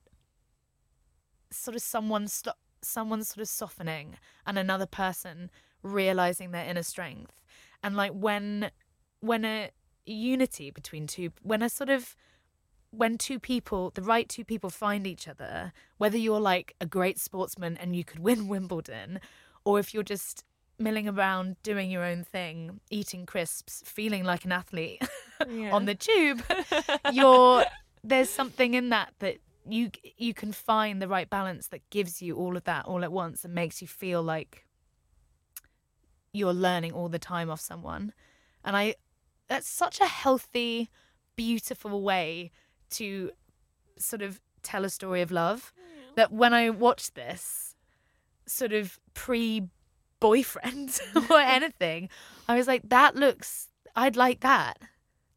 [1.50, 2.52] sort of someone sto-
[2.82, 4.16] someone sort of softening
[4.46, 5.50] and another person
[5.82, 7.42] realizing their inner strength.
[7.82, 8.70] And like when
[9.20, 9.70] when a
[10.04, 12.14] unity between two when a sort of
[12.96, 17.18] when two people, the right two people find each other, whether you're like a great
[17.18, 19.20] sportsman and you could win Wimbledon,
[19.64, 20.44] or if you're just
[20.78, 25.02] milling around doing your own thing, eating crisps, feeling like an athlete
[25.70, 26.42] on the tube,
[27.12, 27.64] you're
[28.02, 32.36] there's something in that that you you can find the right balance that gives you
[32.36, 34.64] all of that all at once and makes you feel like
[36.32, 38.12] you're learning all the time off someone.
[38.64, 38.94] And I
[39.48, 40.90] that's such a healthy,
[41.36, 42.52] beautiful way
[42.90, 43.30] to
[43.98, 46.14] sort of tell a story of love mm.
[46.16, 47.74] that when I watched this
[48.46, 49.62] sort of pre
[50.20, 50.98] boyfriend
[51.30, 52.08] or anything,
[52.48, 54.78] I was like, that looks, I'd like that.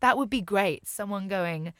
[0.01, 0.87] That would be great.
[0.87, 1.73] Someone going,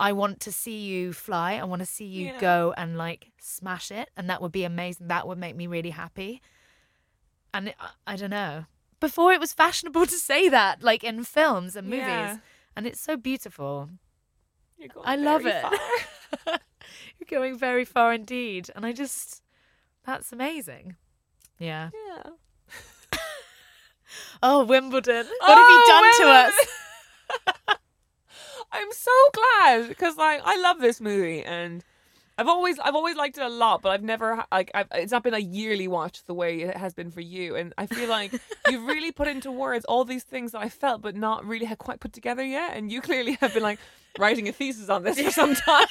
[0.00, 1.54] I want to see you fly.
[1.54, 2.40] I want to see you Yeah.
[2.40, 4.10] go and like smash it.
[4.16, 5.08] And that would be amazing.
[5.08, 6.40] That would make me really happy.
[7.54, 8.66] And it, I- I don't know.
[9.00, 12.06] Before it was fashionable to say that, like in films and movies.
[12.06, 12.38] Yeah.
[12.76, 13.90] And it's so beautiful.
[15.04, 15.64] I love it.
[16.46, 18.70] You're going very far indeed.
[18.74, 19.42] And I just,
[20.04, 20.96] that's amazing.
[21.58, 21.90] Yeah.
[22.08, 22.30] yeah.
[24.42, 25.26] Oh, Wimbledon.
[25.40, 27.78] What have you oh, done to Oh, us?
[28.72, 31.84] I'm so glad because like I love this movie and
[32.38, 35.24] I've always I've always liked it a lot, but I've never like I've, it's not
[35.24, 38.32] been a yearly watch the way it has been for you, and I feel like
[38.70, 41.78] you've really put into words all these things that I felt but not really had
[41.78, 43.80] quite put together yet, and you clearly have been like
[44.18, 45.86] writing a thesis on this for some time.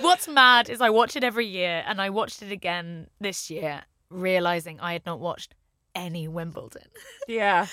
[0.00, 3.82] What's mad is I watch it every year and I watched it again this year,
[4.08, 5.54] realizing I had not watched
[5.94, 6.88] any Wimbledon.
[7.28, 7.66] yeah,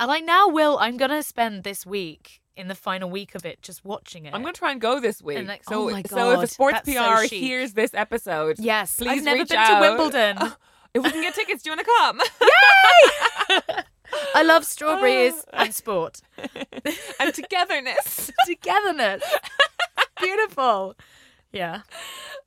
[0.00, 0.78] And I now will.
[0.78, 4.34] I'm going to spend this week, in the final week of it, just watching it.
[4.34, 5.46] I'm gonna try and go this week.
[5.46, 8.96] Like, so oh my so if a sports that's so PR hears this episode, Yes,
[8.96, 9.80] please I've never been out.
[9.80, 10.38] to Wimbledon.
[10.94, 12.20] If we can get tickets, do you want to come?
[13.68, 13.82] Yay!
[14.34, 16.22] I love strawberries and sport.
[17.20, 18.30] and togetherness.
[18.46, 19.22] Togetherness.
[20.18, 20.94] Beautiful.
[21.52, 21.82] Yeah.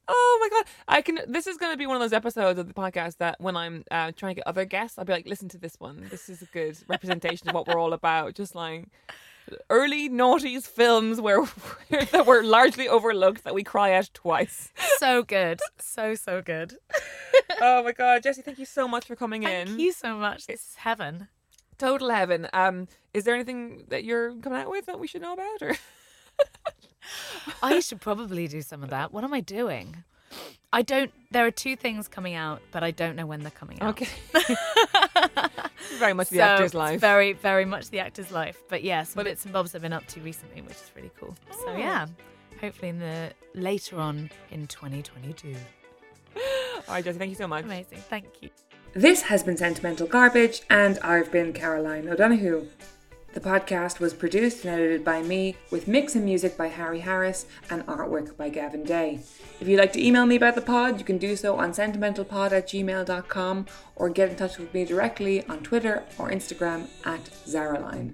[0.07, 0.65] Oh my god!
[0.87, 1.19] I can.
[1.27, 3.83] This is going to be one of those episodes of the podcast that when I'm
[3.91, 6.07] uh, trying to get other guests, I'll be like, "Listen to this one.
[6.09, 8.85] This is a good representation of what we're all about." Just like
[9.69, 11.45] early noughties films where
[11.89, 14.71] that were largely overlooked that we cry at twice.
[14.97, 15.59] So good.
[15.79, 16.75] So, so good.
[17.61, 18.41] oh my god, Jesse!
[18.41, 19.67] Thank you so much for coming Thank in.
[19.67, 20.47] Thank you so much.
[20.47, 21.27] This is heaven.
[21.77, 22.47] Total heaven.
[22.53, 25.61] Um, is there anything that you're coming out with that we should know about?
[25.61, 25.75] Or
[27.63, 29.13] I should probably do some of that.
[29.13, 30.03] What am I doing?
[30.71, 31.11] I don't.
[31.31, 33.89] There are two things coming out, but I don't know when they're coming out.
[34.01, 34.07] okay,
[35.97, 36.99] very much the So, actor's life.
[37.01, 38.57] Very, very much the actor's life.
[38.69, 40.91] But yeah, some But it- bits and bobs I've been up to recently, which is
[40.95, 41.35] really cool.
[41.51, 41.77] So Oh.
[41.77, 42.07] yeah,
[42.61, 45.55] hopefully in the later on in 2022.
[46.35, 47.17] All right, Jesse.
[47.19, 47.65] Thank you so much.
[47.65, 47.99] Amazing.
[48.09, 48.49] Thank you.
[48.93, 52.67] This has been Sentimental Garbage, and I've been Caroline O'Donoghue.
[53.33, 57.45] The podcast was produced and edited by me, with mix and music by Harry Harris
[57.69, 59.19] and artwork by Gavin Day.
[59.59, 62.51] If you'd like to email me about the pod, you can do so on sentimentalpod
[62.51, 63.65] at gmail.com
[63.95, 68.13] or get in touch with me directly on Twitter or Instagram at Czaroline.